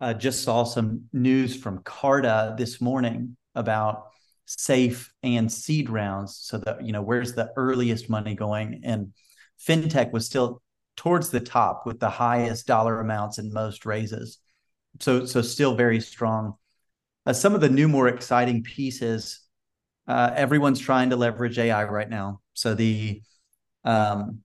uh, 0.00 0.14
just 0.14 0.42
saw 0.42 0.64
some 0.64 1.04
news 1.12 1.56
from 1.56 1.82
Carta 1.82 2.54
this 2.56 2.80
morning 2.80 3.36
about 3.54 4.08
safe 4.44 5.12
and 5.22 5.50
seed 5.50 5.90
rounds. 5.90 6.38
So 6.40 6.58
that 6.58 6.84
you 6.84 6.92
know 6.92 7.02
where's 7.02 7.34
the 7.34 7.52
earliest 7.56 8.08
money 8.08 8.34
going, 8.34 8.82
and 8.84 9.12
fintech 9.66 10.12
was 10.12 10.26
still 10.26 10.62
towards 10.96 11.30
the 11.30 11.40
top 11.40 11.86
with 11.86 12.00
the 12.00 12.10
highest 12.10 12.66
dollar 12.66 13.00
amounts 13.00 13.38
and 13.38 13.52
most 13.52 13.86
raises. 13.86 14.38
So 15.00 15.26
so 15.26 15.42
still 15.42 15.74
very 15.74 16.00
strong. 16.00 16.54
Uh, 17.24 17.32
some 17.32 17.54
of 17.54 17.60
the 17.60 17.68
new 17.68 17.88
more 17.88 18.08
exciting 18.08 18.62
pieces. 18.62 19.40
Uh, 20.08 20.30
everyone's 20.36 20.80
trying 20.80 21.10
to 21.10 21.16
leverage 21.16 21.58
AI 21.58 21.84
right 21.84 22.08
now. 22.08 22.40
So 22.54 22.74
the 22.74 23.22
um, 23.84 24.42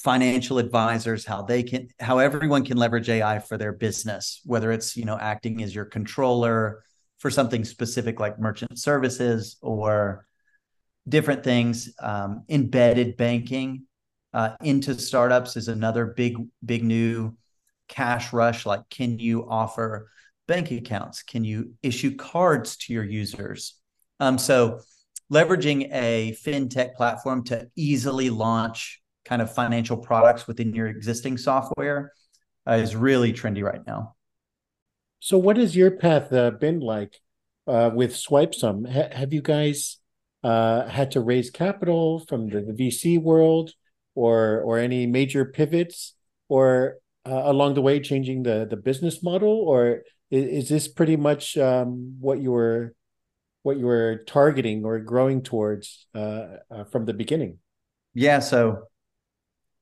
financial 0.00 0.58
advisors 0.58 1.26
how 1.26 1.42
they 1.42 1.62
can 1.62 1.86
how 2.00 2.18
everyone 2.18 2.64
can 2.64 2.78
leverage 2.78 3.10
ai 3.10 3.38
for 3.38 3.58
their 3.58 3.72
business 3.72 4.40
whether 4.46 4.72
it's 4.72 4.96
you 4.96 5.04
know 5.04 5.18
acting 5.20 5.62
as 5.62 5.74
your 5.74 5.84
controller 5.84 6.82
for 7.18 7.30
something 7.30 7.66
specific 7.66 8.18
like 8.18 8.40
merchant 8.40 8.78
services 8.78 9.58
or 9.60 10.26
different 11.06 11.44
things 11.44 11.92
um, 12.00 12.44
embedded 12.48 13.14
banking 13.18 13.84
uh, 14.32 14.56
into 14.62 14.94
startups 14.94 15.56
is 15.56 15.68
another 15.68 16.06
big 16.06 16.36
big 16.64 16.84
new 16.84 17.36
cash 17.88 18.32
rush 18.32 18.66
like 18.66 18.82
can 18.90 19.18
you 19.18 19.48
offer 19.48 20.08
bank 20.46 20.70
accounts 20.70 21.22
can 21.22 21.44
you 21.44 21.74
issue 21.82 22.14
cards 22.16 22.76
to 22.76 22.92
your 22.92 23.04
users 23.04 23.74
um, 24.20 24.38
so 24.38 24.80
leveraging 25.32 25.88
a 25.92 26.36
fintech 26.44 26.94
platform 26.94 27.44
to 27.44 27.68
easily 27.76 28.30
launch 28.30 29.00
kind 29.24 29.42
of 29.42 29.52
financial 29.52 29.96
products 29.96 30.46
within 30.46 30.74
your 30.74 30.88
existing 30.88 31.38
software 31.38 32.12
uh, 32.66 32.72
is 32.72 32.96
really 32.96 33.32
trendy 33.32 33.62
right 33.62 33.86
now. 33.86 34.14
So, 35.20 35.38
what 35.38 35.56
has 35.56 35.76
your 35.76 35.90
path 35.92 36.32
uh, 36.32 36.50
been 36.52 36.80
like 36.80 37.20
uh, 37.66 37.90
with 37.94 38.14
Swipesum? 38.14 38.90
Ha- 38.90 39.16
have 39.16 39.32
you 39.32 39.42
guys 39.42 39.98
uh, 40.42 40.88
had 40.88 41.10
to 41.12 41.20
raise 41.20 41.50
capital 41.50 42.20
from 42.20 42.48
the, 42.48 42.60
the, 42.62 42.72
VC 42.72 43.20
world, 43.20 43.72
or 44.20 44.60
or 44.60 44.78
any 44.78 45.06
major 45.06 45.44
pivots, 45.44 46.14
or 46.48 46.98
uh, 47.26 47.42
along 47.44 47.74
the 47.74 47.82
way 47.82 48.00
changing 48.00 48.42
the 48.42 48.66
the 48.68 48.76
business 48.76 49.22
model, 49.22 49.54
or 49.72 50.02
is, 50.30 50.44
is 50.64 50.68
this 50.68 50.88
pretty 50.88 51.16
much 51.16 51.56
um, 51.56 52.16
what 52.20 52.40
you 52.40 52.52
were 52.52 52.94
what 53.62 53.78
you 53.78 53.86
were 53.86 54.24
targeting 54.26 54.84
or 54.84 54.98
growing 55.00 55.42
towards 55.42 56.06
uh, 56.14 56.84
from 56.90 57.04
the 57.04 57.14
beginning? 57.14 57.58
Yeah, 58.14 58.40
so 58.40 58.88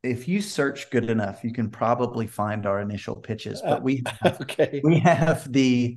if 0.03 0.29
you 0.29 0.40
search 0.40 0.90
good 0.90 1.11
enough, 1.11 1.44
you 1.44 1.53
can 1.53 1.70
probably 1.70 2.27
find 2.27 2.66
our 2.66 2.81
initial 2.81 3.16
pitches. 3.16 3.62
But 3.62 3.83
we 3.83 4.03
have, 4.20 4.40
okay. 4.42 4.81
we 4.85 4.98
have 5.01 5.51
the 5.51 5.96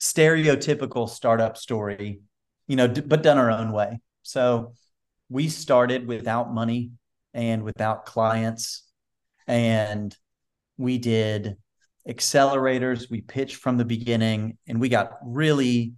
stereotypical 0.00 1.08
startup 1.08 1.56
story, 1.56 2.20
you 2.66 2.76
know, 2.76 2.88
d- 2.88 3.00
but 3.00 3.22
done 3.22 3.38
our 3.38 3.50
own 3.50 3.72
way. 3.72 4.00
So 4.22 4.74
we 5.28 5.48
started 5.48 6.06
without 6.06 6.52
money 6.52 6.92
and 7.34 7.62
without 7.62 8.06
clients, 8.06 8.84
and 9.46 10.16
we 10.78 10.98
did 10.98 11.56
accelerators. 12.08 13.10
We 13.10 13.20
pitched 13.20 13.56
from 13.56 13.76
the 13.76 13.84
beginning, 13.84 14.56
and 14.66 14.80
we 14.80 14.88
got 14.88 15.10
really 15.22 15.94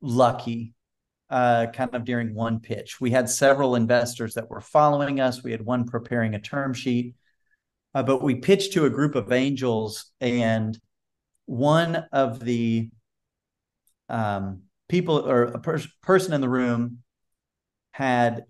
lucky 0.00 0.74
uh, 1.30 1.66
kind 1.72 1.94
of 1.94 2.04
during 2.04 2.34
one 2.34 2.60
pitch. 2.60 3.00
We 3.00 3.10
had 3.10 3.28
several 3.28 3.74
investors 3.74 4.34
that 4.34 4.48
were 4.48 4.60
following 4.60 5.20
us. 5.20 5.42
We 5.42 5.52
had 5.52 5.64
one 5.64 5.84
preparing 5.84 6.34
a 6.34 6.40
term 6.40 6.72
sheet, 6.72 7.14
uh, 7.94 8.02
but 8.02 8.22
we 8.22 8.36
pitched 8.36 8.72
to 8.72 8.86
a 8.86 8.90
group 8.90 9.14
of 9.14 9.32
angels, 9.32 10.10
and 10.20 10.78
one 11.46 12.06
of 12.12 12.40
the 12.40 12.88
um, 14.08 14.62
people 14.88 15.18
or 15.18 15.44
a 15.44 15.58
per- 15.58 15.82
person 16.02 16.32
in 16.32 16.40
the 16.40 16.48
room 16.48 16.98
had 17.92 18.44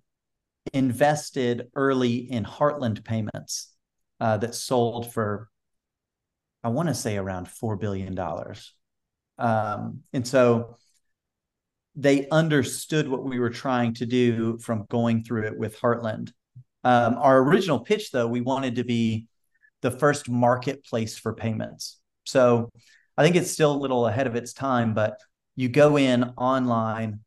invested 0.72 1.68
early 1.74 2.30
in 2.30 2.44
Heartland 2.44 3.04
payments 3.04 3.72
uh, 4.20 4.36
that 4.38 4.54
sold 4.54 5.12
for, 5.12 5.48
I 6.62 6.68
want 6.68 6.88
to 6.88 6.94
say, 6.94 7.16
around 7.16 7.48
four 7.48 7.76
billion 7.76 8.14
dollars. 8.14 8.72
Um, 9.38 10.00
and 10.12 10.26
so 10.26 10.76
they 11.94 12.28
understood 12.28 13.08
what 13.08 13.24
we 13.24 13.38
were 13.38 13.50
trying 13.50 13.94
to 13.94 14.06
do 14.06 14.58
from 14.58 14.86
going 14.88 15.24
through 15.24 15.44
it 15.44 15.58
with 15.58 15.80
Heartland. 15.80 16.32
Um, 16.84 17.16
our 17.18 17.38
original 17.38 17.80
pitch, 17.80 18.12
though, 18.12 18.26
we 18.28 18.40
wanted 18.40 18.76
to 18.76 18.84
be 18.84 19.26
the 19.82 19.90
first 19.90 20.28
marketplace 20.28 21.18
for 21.18 21.34
payments. 21.34 21.98
So 22.24 22.70
I 23.16 23.24
think 23.24 23.36
it's 23.36 23.50
still 23.50 23.72
a 23.72 23.78
little 23.78 24.06
ahead 24.06 24.26
of 24.26 24.36
its 24.36 24.52
time, 24.52 24.94
but 24.94 25.20
you 25.56 25.68
go 25.68 25.98
in 25.98 26.22
online, 26.36 27.20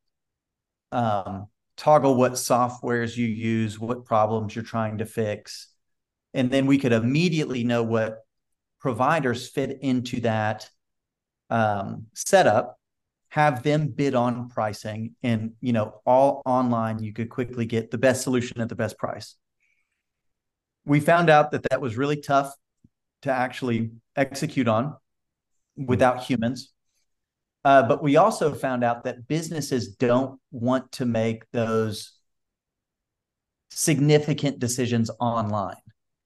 um, 0.92 1.48
toggle 1.82 2.14
what 2.14 2.34
softwares 2.34 3.18
you 3.18 3.26
use, 3.26 3.80
what 3.80 4.06
problems 4.06 4.56
you're 4.56 4.64
trying 4.64 5.00
to 5.00 5.06
fix, 5.06 5.68
and 6.32 6.52
then 6.52 6.68
we 6.68 6.78
could 6.78 6.94
immediately 6.94 7.64
know 7.64 7.82
what 7.82 8.20
providers 8.80 9.50
fit 9.50 9.80
into 9.82 10.22
that 10.22 10.70
um, 11.50 12.06
setup 12.14 12.78
have 13.30 13.64
them 13.64 13.88
bid 13.88 14.14
on 14.14 14.50
pricing 14.50 15.16
and 15.24 15.54
you 15.62 15.74
know 15.74 16.02
all 16.06 16.42
online 16.46 17.02
you 17.02 17.14
could 17.14 17.30
quickly 17.30 17.66
get 17.66 17.90
the 17.90 17.98
best 17.98 18.22
solution 18.22 18.62
at 18.62 18.70
the 18.70 18.76
best 18.76 18.98
price. 19.00 19.36
We 20.86 21.00
found 21.00 21.32
out 21.32 21.52
that 21.52 21.64
that 21.72 21.82
was 21.82 21.98
really 21.98 22.18
tough 22.18 22.54
to 23.24 23.32
actually 23.32 23.92
execute 24.16 24.68
on 24.68 24.96
without 25.76 26.24
humans 26.24 26.72
uh, 27.64 27.84
but 27.84 28.04
we 28.04 28.18
also 28.18 28.54
found 28.54 28.84
out 28.84 29.04
that 29.04 29.28
businesses 29.28 29.96
don't 29.96 30.40
want 30.52 30.92
to 30.94 31.06
make 31.06 31.44
those 31.52 32.14
significant 33.70 34.60
decisions 34.60 35.10
online. 35.20 35.76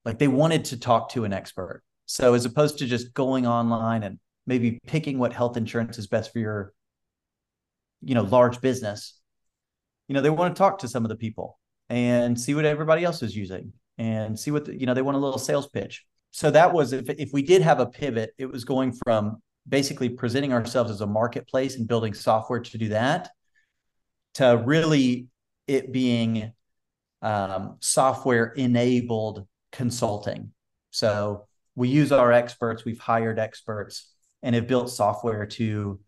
Like 0.04 0.20
they 0.20 0.28
wanted 0.28 0.66
to 0.66 0.80
talk 0.80 1.10
to 1.10 1.26
an 1.26 1.34
expert. 1.34 1.84
So 2.06 2.34
as 2.34 2.46
opposed 2.46 2.80
to 2.80 2.86
just 2.86 3.14
going 3.14 3.48
online 3.48 4.04
and 4.04 4.20
maybe 4.46 4.80
picking 4.86 5.18
what 5.18 5.34
health 5.34 5.58
insurance 5.58 5.98
is 5.98 6.08
best 6.08 6.32
for 6.32 6.40
your 6.40 6.74
you 8.02 8.14
know 8.14 8.24
large 8.24 8.62
business 8.62 9.20
you 10.08 10.14
know 10.14 10.22
they 10.22 10.30
want 10.30 10.56
to 10.56 10.58
talk 10.58 10.80
to 10.80 10.88
some 10.88 11.04
of 11.04 11.10
the 11.10 11.16
people 11.16 11.60
and 11.90 12.40
see 12.40 12.54
what 12.54 12.66
everybody 12.66 13.04
else 13.04 13.22
is 13.24 13.36
using 13.36 13.74
and 13.98 14.38
see 14.38 14.52
what 14.52 14.66
the, 14.66 14.80
you 14.80 14.86
know 14.86 14.94
they 14.94 15.02
want 15.02 15.18
a 15.18 15.20
little 15.20 15.40
sales 15.40 15.68
pitch. 15.68 16.04
So 16.32 16.52
that 16.52 16.74
was 16.74 16.94
if, 16.94 17.10
if 17.10 17.30
we 17.32 17.44
did 17.44 17.62
have 17.62 17.80
a 17.80 17.86
pivot 17.86 18.32
it 18.38 18.48
was 18.48 18.66
going 18.66 18.94
from 19.04 19.42
basically 19.68 20.10
presenting 20.10 20.54
ourselves 20.54 20.92
as 20.92 21.02
a 21.02 21.08
marketplace 21.08 21.78
and 21.78 21.88
building 21.88 22.14
software 22.14 22.60
to 22.60 22.78
do 22.78 22.90
that 22.90 23.30
to 24.36 24.62
really 24.66 25.28
it 25.68 25.92
being 25.92 26.52
um, 27.22 27.78
software 27.80 28.48
enabled 28.54 29.48
consulting 29.72 30.52
so 30.92 31.46
we 31.76 31.90
use 31.90 32.12
our 32.12 32.32
experts 32.32 32.86
we've 32.86 33.00
hired 33.00 33.40
experts 33.40 34.12
and 34.44 34.54
have 34.56 34.68
built 34.68 34.90
software 34.90 35.46
to 35.46 36.00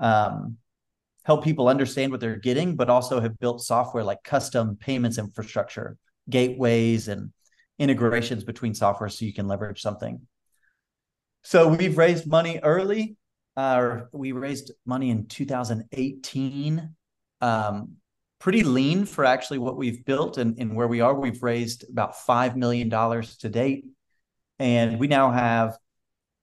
um, 0.00 0.58
help 1.24 1.44
people 1.44 1.68
understand 1.68 2.10
what 2.10 2.20
they're 2.20 2.36
getting, 2.36 2.76
but 2.76 2.90
also 2.90 3.20
have 3.20 3.38
built 3.38 3.62
software 3.62 4.04
like 4.04 4.22
custom 4.22 4.76
payments 4.76 5.18
infrastructure, 5.18 5.96
gateways, 6.28 7.08
and 7.08 7.32
integrations 7.78 8.44
between 8.44 8.74
software 8.74 9.08
so 9.08 9.24
you 9.24 9.32
can 9.32 9.48
leverage 9.48 9.80
something. 9.80 10.20
So 11.42 11.68
we've 11.68 11.96
raised 11.96 12.26
money 12.26 12.60
early. 12.62 13.16
Uh, 13.56 14.02
we 14.12 14.32
raised 14.32 14.72
money 14.86 15.10
in 15.10 15.26
2018. 15.26 16.94
Um, 17.40 17.96
pretty 18.38 18.62
lean 18.62 19.04
for 19.04 19.24
actually 19.24 19.58
what 19.58 19.76
we've 19.76 20.04
built 20.04 20.38
and, 20.38 20.58
and 20.58 20.74
where 20.74 20.88
we 20.88 21.00
are. 21.00 21.14
We've 21.14 21.42
raised 21.42 21.84
about 21.88 22.14
$5 22.14 22.56
million 22.56 22.90
to 22.90 23.48
date. 23.48 23.84
And 24.58 24.98
we 24.98 25.08
now 25.08 25.30
have 25.30 25.78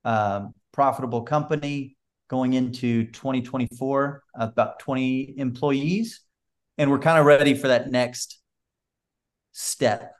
um, 0.04 0.54
profitable 0.72 1.22
company 1.24 1.98
going 2.30 2.54
into 2.54 3.06
2024, 3.06 4.24
about 4.36 4.80
20 4.80 5.36
employees. 5.38 6.22
And 6.78 6.92
we're 6.92 7.00
kind 7.00 7.20
of 7.20 7.26
ready 7.26 7.54
for 7.54 7.70
that 7.70 7.90
next 7.90 8.40
step. 9.52 10.14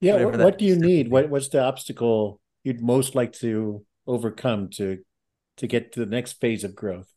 Yeah. 0.00 0.24
What, 0.24 0.38
what 0.38 0.58
do 0.58 0.64
you 0.64 0.76
need? 0.76 1.10
What, 1.10 1.30
what's 1.30 1.48
the 1.48 1.62
obstacle 1.62 2.40
you'd 2.64 2.82
most 2.82 3.14
like 3.14 3.32
to 3.34 3.84
overcome 4.06 4.68
to 4.70 4.98
to 5.58 5.66
get 5.68 5.92
to 5.92 6.00
the 6.00 6.10
next 6.10 6.40
phase 6.40 6.64
of 6.64 6.74
growth? 6.74 7.08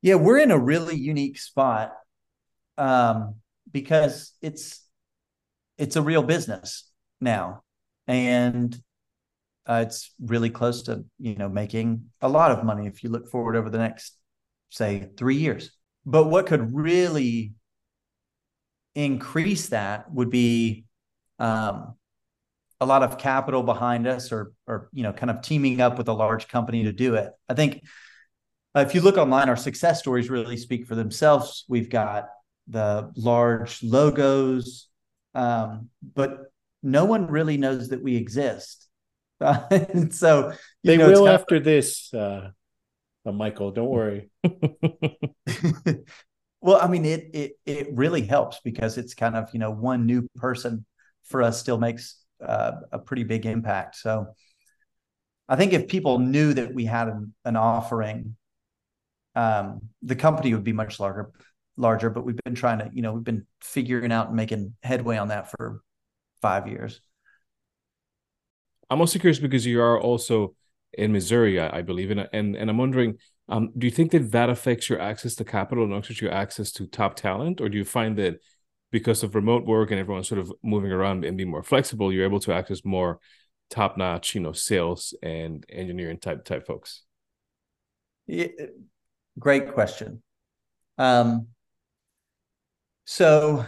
Yeah, 0.00 0.14
we're 0.14 0.38
in 0.38 0.50
a 0.50 0.58
really 0.58 0.96
unique 0.96 1.38
spot 1.38 1.92
um, 2.78 3.36
because 3.70 4.32
it's 4.40 4.86
it's 5.78 5.96
a 5.96 6.02
real 6.02 6.22
business 6.22 6.88
now, 7.20 7.62
and 8.06 8.80
uh, 9.66 9.84
it's 9.86 10.12
really 10.20 10.50
close 10.50 10.82
to 10.82 11.04
you 11.18 11.34
know 11.34 11.48
making 11.48 12.10
a 12.20 12.28
lot 12.28 12.50
of 12.50 12.64
money 12.64 12.86
if 12.86 13.02
you 13.02 13.10
look 13.10 13.30
forward 13.30 13.56
over 13.56 13.70
the 13.70 13.78
next 13.78 14.16
say 14.70 15.08
three 15.16 15.36
years 15.36 15.70
but 16.04 16.24
what 16.24 16.46
could 16.46 16.74
really 16.74 17.52
increase 18.94 19.68
that 19.68 20.10
would 20.12 20.30
be 20.30 20.84
um, 21.38 21.94
a 22.82 22.86
lot 22.86 23.02
of 23.02 23.18
capital 23.18 23.62
behind 23.62 24.06
us 24.06 24.32
or 24.32 24.52
or 24.66 24.88
you 24.92 25.02
know 25.02 25.12
kind 25.12 25.30
of 25.30 25.42
teaming 25.42 25.80
up 25.80 25.98
with 25.98 26.08
a 26.08 26.12
large 26.12 26.48
company 26.48 26.84
to 26.84 26.92
do 26.92 27.14
it 27.14 27.30
i 27.48 27.54
think 27.54 27.82
uh, 28.76 28.80
if 28.80 28.94
you 28.94 29.00
look 29.00 29.16
online 29.16 29.48
our 29.48 29.56
success 29.56 29.98
stories 29.98 30.30
really 30.30 30.56
speak 30.56 30.86
for 30.86 30.94
themselves 30.94 31.64
we've 31.68 31.90
got 31.90 32.28
the 32.68 33.10
large 33.16 33.82
logos 33.82 34.88
um, 35.34 35.88
but 36.14 36.52
no 36.82 37.04
one 37.04 37.26
really 37.26 37.56
knows 37.56 37.88
that 37.88 38.02
we 38.02 38.16
exist 38.16 38.88
and 39.40 40.14
so 40.14 40.52
they 40.84 40.96
know, 40.96 41.10
will 41.10 41.28
after 41.28 41.56
of... 41.56 41.64
this, 41.64 42.14
uh, 42.14 42.50
uh, 43.26 43.32
Michael. 43.32 43.72
Don't 43.72 43.88
worry. 43.88 44.30
Well, 46.62 46.78
I 46.80 46.86
mean, 46.86 47.04
it 47.04 47.30
it 47.34 47.52
it 47.66 47.88
really 47.92 48.22
helps 48.22 48.60
because 48.62 48.96
it's 48.96 49.14
kind 49.14 49.34
of 49.34 49.48
you 49.52 49.58
know 49.58 49.72
one 49.72 50.06
new 50.06 50.28
person 50.36 50.86
for 51.24 51.42
us 51.42 51.58
still 51.58 51.76
makes 51.76 52.21
uh, 52.46 52.72
a 52.92 52.98
pretty 52.98 53.24
big 53.24 53.46
impact. 53.46 53.96
So, 53.96 54.26
I 55.48 55.56
think 55.56 55.72
if 55.72 55.88
people 55.88 56.18
knew 56.18 56.54
that 56.54 56.72
we 56.74 56.84
had 56.84 57.08
an, 57.08 57.34
an 57.44 57.56
offering, 57.56 58.36
um, 59.34 59.80
the 60.02 60.16
company 60.16 60.54
would 60.54 60.64
be 60.64 60.72
much 60.72 61.00
larger. 61.00 61.30
Larger, 61.76 62.10
but 62.10 62.26
we've 62.26 62.36
been 62.44 62.54
trying 62.54 62.80
to, 62.80 62.90
you 62.92 63.00
know, 63.00 63.14
we've 63.14 63.24
been 63.24 63.46
figuring 63.62 64.12
out 64.12 64.26
and 64.26 64.36
making 64.36 64.74
headway 64.82 65.16
on 65.16 65.28
that 65.28 65.50
for 65.50 65.80
five 66.42 66.68
years. 66.68 67.00
I'm 68.90 69.00
also 69.00 69.18
curious 69.18 69.38
because 69.38 69.64
you 69.64 69.80
are 69.80 69.98
also 69.98 70.54
in 70.92 71.12
Missouri, 71.12 71.58
I, 71.58 71.78
I 71.78 71.82
believe, 71.82 72.10
and 72.10 72.28
and 72.34 72.54
and 72.54 72.68
I'm 72.68 72.76
wondering, 72.76 73.16
um, 73.48 73.70
do 73.76 73.86
you 73.86 73.90
think 73.90 74.10
that 74.12 74.32
that 74.32 74.50
affects 74.50 74.90
your 74.90 75.00
access 75.00 75.34
to 75.36 75.44
capital 75.44 75.84
and 75.84 75.94
also 75.94 76.12
your 76.12 76.32
access 76.32 76.72
to 76.72 76.86
top 76.86 77.16
talent, 77.16 77.60
or 77.62 77.70
do 77.70 77.78
you 77.78 77.86
find 77.86 78.18
that 78.18 78.40
because 78.92 79.24
of 79.24 79.34
remote 79.34 79.64
work 79.64 79.90
and 79.90 79.98
everyone 79.98 80.22
sort 80.22 80.38
of 80.38 80.52
moving 80.62 80.92
around 80.92 81.24
and 81.24 81.36
being 81.36 81.50
more 81.50 81.62
flexible, 81.64 82.12
you're 82.12 82.24
able 82.24 82.40
to 82.40 82.52
access 82.52 82.84
more 82.84 83.18
top 83.70 83.96
notch, 83.96 84.34
you 84.34 84.40
know, 84.40 84.52
sales 84.52 85.14
and 85.22 85.66
engineering 85.68 86.18
type 86.18 86.44
type 86.44 86.66
folks? 86.66 87.02
Yeah, 88.26 88.48
great 89.38 89.72
question. 89.72 90.22
Um, 90.98 91.48
so 93.04 93.64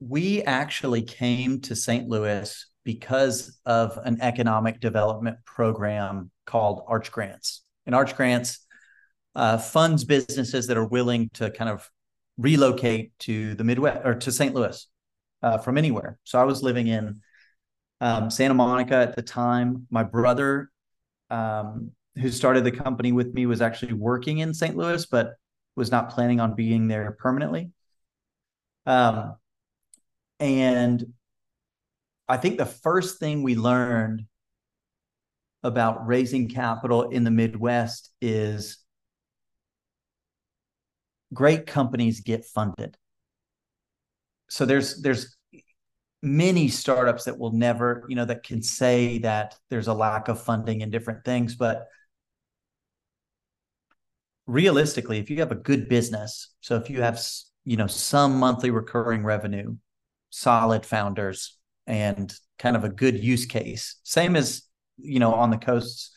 we 0.00 0.42
actually 0.42 1.02
came 1.02 1.60
to 1.60 1.76
St. 1.76 2.08
Louis 2.08 2.66
because 2.82 3.58
of 3.64 3.98
an 4.04 4.18
economic 4.20 4.80
development 4.80 5.38
program 5.44 6.30
called 6.46 6.82
Arch 6.88 7.12
Grants. 7.12 7.62
And 7.86 7.94
Arch 7.94 8.16
Grants 8.16 8.66
uh, 9.34 9.58
funds 9.58 10.04
businesses 10.04 10.66
that 10.66 10.76
are 10.76 10.86
willing 10.86 11.30
to 11.34 11.50
kind 11.50 11.70
of 11.70 11.88
relocate 12.36 13.16
to 13.20 13.54
the 13.54 13.64
Midwest 13.64 14.00
or 14.04 14.14
to 14.14 14.32
St. 14.32 14.54
Louis 14.54 14.86
uh, 15.42 15.58
from 15.58 15.78
anywhere. 15.78 16.18
So 16.24 16.38
I 16.38 16.44
was 16.44 16.62
living 16.62 16.88
in 16.88 17.20
um, 18.00 18.30
Santa 18.30 18.54
Monica 18.54 18.96
at 18.96 19.16
the 19.16 19.22
time. 19.22 19.86
My 19.90 20.02
brother, 20.02 20.70
um, 21.30 21.92
who 22.16 22.30
started 22.30 22.64
the 22.64 22.72
company 22.72 23.12
with 23.12 23.32
me, 23.34 23.46
was 23.46 23.60
actually 23.60 23.92
working 23.92 24.38
in 24.38 24.54
St. 24.54 24.76
Louis, 24.76 25.06
but 25.06 25.34
was 25.76 25.90
not 25.90 26.10
planning 26.10 26.40
on 26.40 26.54
being 26.54 26.88
there 26.88 27.16
permanently. 27.18 27.70
Um, 28.86 29.36
and 30.40 31.04
I 32.28 32.36
think 32.36 32.58
the 32.58 32.66
first 32.66 33.18
thing 33.18 33.42
we 33.42 33.54
learned 33.54 34.26
about 35.62 36.06
raising 36.06 36.48
capital 36.48 37.10
in 37.10 37.24
the 37.24 37.30
Midwest 37.30 38.10
is 38.20 38.83
great 41.34 41.66
companies 41.66 42.20
get 42.20 42.44
funded. 42.44 42.96
So 44.48 44.64
there's 44.64 45.02
there's 45.02 45.36
many 46.22 46.68
startups 46.68 47.24
that 47.24 47.38
will 47.38 47.52
never, 47.52 48.04
you 48.08 48.16
know, 48.16 48.24
that 48.24 48.44
can 48.44 48.62
say 48.62 49.18
that 49.18 49.56
there's 49.68 49.88
a 49.88 49.94
lack 49.94 50.28
of 50.28 50.42
funding 50.42 50.80
in 50.80 50.90
different 50.90 51.24
things, 51.24 51.54
but 51.54 51.86
realistically, 54.46 55.18
if 55.18 55.30
you 55.30 55.38
have 55.40 55.52
a 55.52 55.56
good 55.56 55.88
business, 55.88 56.54
so 56.60 56.76
if 56.76 56.88
you 56.88 57.02
have, 57.02 57.20
you 57.64 57.76
know, 57.76 57.86
some 57.86 58.38
monthly 58.38 58.70
recurring 58.70 59.22
revenue, 59.22 59.76
solid 60.30 60.84
founders, 60.86 61.58
and 61.86 62.34
kind 62.58 62.76
of 62.76 62.84
a 62.84 62.88
good 62.88 63.22
use 63.22 63.46
case. 63.46 63.96
Same 64.04 64.36
as 64.36 64.62
you 64.96 65.18
know 65.18 65.34
on 65.34 65.50
the 65.50 65.58
coasts, 65.58 66.10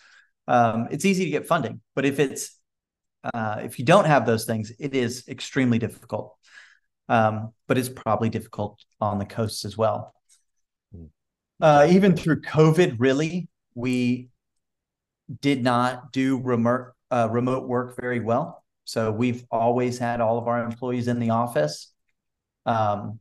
um, 0.48 0.88
it's 0.92 1.06
easy 1.06 1.26
to 1.26 1.32
get 1.32 1.48
funding, 1.48 1.82
but 1.96 2.06
if 2.06 2.20
it's 2.20 2.57
uh, 3.34 3.62
if 3.64 3.80
you 3.80 3.86
don't 3.86 4.06
have 4.06 4.26
those 4.26 4.46
things, 4.46 4.72
it 4.80 4.96
is 4.96 5.28
extremely 5.28 5.80
difficult. 5.80 6.36
Um, 7.10 7.54
but 7.68 7.78
it's 7.78 7.90
probably 7.90 8.30
difficult 8.30 8.84
on 9.00 9.18
the 9.18 9.26
coasts 9.26 9.64
as 9.64 9.78
well. 9.78 10.14
Hmm. 10.94 11.06
Uh, 11.62 11.88
even 11.90 12.16
through 12.16 12.42
COVID, 12.42 12.98
really, 13.00 13.48
we 13.76 14.30
did 15.42 15.64
not 15.64 16.12
do 16.12 16.40
remote 16.42 16.94
uh, 17.12 17.30
remote 17.32 17.68
work 17.68 17.96
very 17.96 18.20
well. 18.20 18.64
So 18.84 19.12
we've 19.12 19.46
always 19.52 19.98
had 19.98 20.22
all 20.22 20.38
of 20.38 20.48
our 20.48 20.64
employees 20.64 21.08
in 21.08 21.20
the 21.20 21.30
office. 21.30 21.94
Um, 22.66 23.20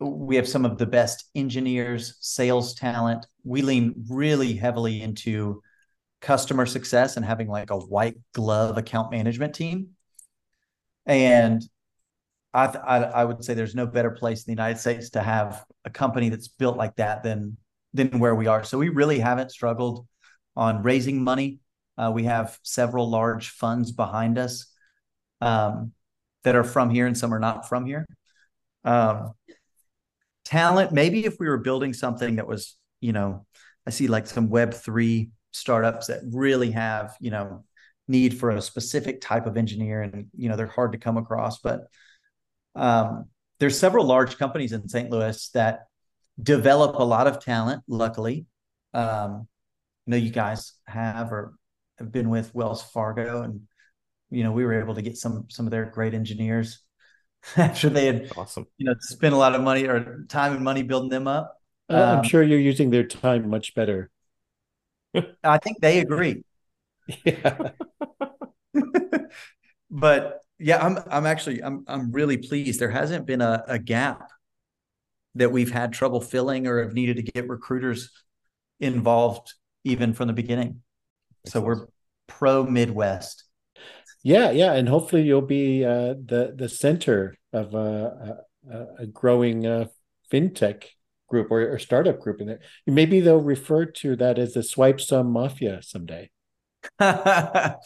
we 0.00 0.36
have 0.36 0.48
some 0.48 0.64
of 0.64 0.78
the 0.78 0.86
best 0.86 1.30
engineers, 1.34 2.16
sales 2.20 2.74
talent. 2.74 3.26
We 3.44 3.62
lean 3.62 3.94
really 4.08 4.54
heavily 4.54 5.02
into 5.02 5.62
customer 6.24 6.64
success 6.64 7.16
and 7.16 7.24
having 7.24 7.48
like 7.48 7.70
a 7.70 7.76
white 7.76 8.16
glove 8.32 8.78
account 8.78 9.10
management 9.10 9.54
team. 9.54 9.90
And 11.04 11.62
I, 12.54 12.66
I, 12.66 12.96
I 13.02 13.24
would 13.24 13.44
say 13.44 13.52
there's 13.52 13.74
no 13.74 13.86
better 13.86 14.10
place 14.10 14.40
in 14.40 14.44
the 14.46 14.52
United 14.52 14.80
States 14.80 15.10
to 15.10 15.20
have 15.20 15.64
a 15.84 15.90
company 15.90 16.30
that's 16.30 16.48
built 16.48 16.78
like 16.78 16.96
that 16.96 17.22
than 17.22 17.58
than 17.92 18.18
where 18.18 18.34
we 18.34 18.46
are. 18.46 18.64
So 18.64 18.78
we 18.78 18.88
really 18.88 19.20
haven't 19.20 19.52
struggled 19.52 20.06
on 20.56 20.82
raising 20.82 21.22
money. 21.22 21.60
Uh, 21.96 22.10
we 22.12 22.24
have 22.24 22.58
several 22.62 23.08
large 23.08 23.50
funds 23.50 23.92
behind 23.92 24.38
us 24.38 24.66
um, 25.40 25.92
that 26.42 26.56
are 26.56 26.64
from 26.64 26.90
here, 26.90 27.06
and 27.06 27.16
some 27.16 27.32
are 27.32 27.38
not 27.38 27.68
from 27.68 27.86
here. 27.86 28.06
Um, 28.82 29.34
talent 30.44 30.92
maybe 30.92 31.24
if 31.24 31.38
we 31.38 31.48
were 31.48 31.58
building 31.58 31.92
something 31.94 32.36
that 32.36 32.46
was 32.46 32.76
you 33.00 33.12
know 33.12 33.46
i 33.86 33.90
see 33.90 34.08
like 34.08 34.26
some 34.26 34.50
web 34.50 34.74
3 34.74 35.30
startups 35.54 36.06
that 36.08 36.20
really 36.30 36.70
have 36.70 37.16
you 37.20 37.30
know 37.30 37.64
need 38.08 38.38
for 38.38 38.50
a 38.50 38.60
specific 38.60 39.20
type 39.20 39.46
of 39.46 39.56
engineer 39.56 40.02
and 40.02 40.26
you 40.36 40.48
know 40.48 40.56
they're 40.56 40.66
hard 40.66 40.92
to 40.92 40.98
come 40.98 41.16
across 41.16 41.60
but 41.60 41.86
um, 42.74 43.26
there's 43.60 43.78
several 43.78 44.04
large 44.04 44.36
companies 44.36 44.72
in 44.72 44.88
st 44.88 45.10
louis 45.10 45.48
that 45.50 45.86
develop 46.42 46.96
a 46.96 47.02
lot 47.02 47.26
of 47.26 47.42
talent 47.42 47.82
luckily 47.86 48.46
um, 48.92 49.46
you 50.06 50.10
know 50.10 50.16
you 50.16 50.30
guys 50.30 50.74
have 50.86 51.32
or 51.32 51.54
have 51.98 52.12
been 52.12 52.28
with 52.28 52.54
wells 52.54 52.82
fargo 52.82 53.42
and 53.42 53.60
you 54.30 54.42
know 54.42 54.52
we 54.52 54.64
were 54.64 54.78
able 54.78 54.94
to 54.94 55.02
get 55.02 55.16
some 55.16 55.46
some 55.48 55.66
of 55.66 55.70
their 55.70 55.86
great 55.86 56.14
engineers 56.14 56.84
after 57.56 57.88
they 57.88 58.06
had 58.06 58.32
awesome, 58.36 58.66
you 58.78 58.86
know, 58.86 58.94
spent 59.00 59.34
a 59.34 59.36
lot 59.38 59.54
of 59.54 59.62
money 59.62 59.86
or 59.86 60.24
time 60.28 60.54
and 60.54 60.64
money 60.64 60.82
building 60.82 61.10
them 61.10 61.26
up. 61.26 61.60
Uh, 61.90 61.94
um, 61.94 62.18
I'm 62.18 62.24
sure 62.24 62.42
you're 62.42 62.58
using 62.58 62.90
their 62.90 63.04
time 63.04 63.48
much 63.48 63.74
better. 63.74 64.10
I 65.44 65.58
think 65.58 65.80
they 65.80 66.00
agree. 66.00 66.44
Yeah. 67.24 67.70
but 69.90 70.40
yeah, 70.58 70.84
I'm 70.84 70.98
I'm 71.10 71.26
actually 71.26 71.62
I'm 71.62 71.84
I'm 71.86 72.12
really 72.12 72.38
pleased. 72.38 72.80
There 72.80 72.90
hasn't 72.90 73.26
been 73.26 73.40
a, 73.40 73.64
a 73.66 73.78
gap 73.78 74.30
that 75.34 75.52
we've 75.52 75.72
had 75.72 75.92
trouble 75.92 76.20
filling 76.20 76.66
or 76.66 76.82
have 76.82 76.94
needed 76.94 77.16
to 77.16 77.22
get 77.22 77.48
recruiters 77.48 78.10
involved 78.80 79.54
even 79.84 80.12
from 80.12 80.28
the 80.28 80.32
beginning. 80.32 80.82
So 81.46 81.60
we're 81.60 81.86
pro 82.26 82.64
Midwest. 82.64 83.44
Yeah, 84.22 84.50
yeah, 84.52 84.72
and 84.72 84.88
hopefully 84.88 85.22
you'll 85.22 85.42
be 85.42 85.84
uh, 85.84 86.14
the 86.24 86.54
the 86.56 86.68
center 86.68 87.36
of 87.52 87.74
a, 87.74 88.38
a, 88.70 88.86
a 89.00 89.06
growing 89.06 89.66
uh, 89.66 89.86
fintech 90.32 90.84
group 91.28 91.50
or, 91.50 91.72
or, 91.72 91.78
startup 91.78 92.20
group 92.20 92.40
in 92.40 92.46
there. 92.46 92.60
Maybe 92.86 93.20
they'll 93.20 93.40
refer 93.40 93.86
to 93.86 94.16
that 94.16 94.38
as 94.38 94.54
the 94.54 94.60
Swipesum 94.60 95.26
mafia 95.26 95.82
someday. 95.82 96.30
yeah, 97.00 97.76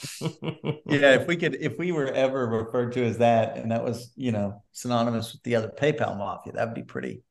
if 0.87 1.27
we 1.27 1.37
could, 1.37 1.57
if 1.61 1.79
we 1.79 1.93
were 1.93 2.09
ever 2.09 2.47
referred 2.47 2.93
to 2.93 3.05
as 3.05 3.19
that, 3.19 3.57
and 3.57 3.71
that 3.71 3.85
was 3.85 4.13
you 4.17 4.33
know 4.33 4.63
synonymous 4.73 5.33
with 5.33 5.43
the 5.45 5.55
other 5.55 5.69
PayPal 5.69 6.19
mafia, 6.19 6.53
that'd 6.53 6.75
be 6.75 6.83
pretty. 6.83 7.23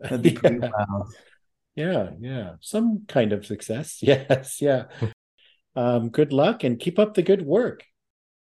That'd 0.00 0.22
be 0.22 0.32
pretty 0.32 0.60
yeah. 0.62 1.02
Yeah, 1.76 2.10
yeah, 2.20 2.50
some 2.60 3.04
kind 3.06 3.32
of 3.32 3.46
success. 3.46 3.98
Yes, 4.02 4.60
yeah. 4.60 4.84
Um, 5.76 6.08
good 6.08 6.32
luck 6.32 6.64
and 6.64 6.78
keep 6.78 6.98
up 6.98 7.14
the 7.14 7.22
good 7.22 7.42
work. 7.42 7.84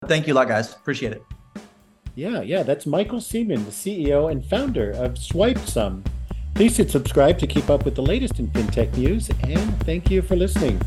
Thank 0.08 0.28
you 0.28 0.34
a 0.34 0.36
lot, 0.36 0.50
guys. 0.50 0.74
Appreciate 0.74 1.13
it. 1.13 1.43
Yeah, 2.15 2.41
yeah, 2.41 2.62
that's 2.62 2.86
Michael 2.86 3.19
Seaman, 3.19 3.65
the 3.65 3.71
CEO 3.71 4.32
and 4.32 4.45
founder 4.45 4.91
of 4.91 5.15
SwipeSum. 5.15 6.06
Please 6.54 6.78
hit 6.78 6.91
subscribe 6.91 7.39
to 7.39 7.47
keep 7.47 7.71
up 7.71 7.86
with 7.86 7.95
the 7.95 8.04
latest 8.04 8.38
in 8.39 8.47
fintech 8.49 8.95
news, 8.95 9.32
and 9.41 9.80
thank 9.84 10.12
you 10.12 10.21
for 10.21 10.36
listening. 10.36 10.80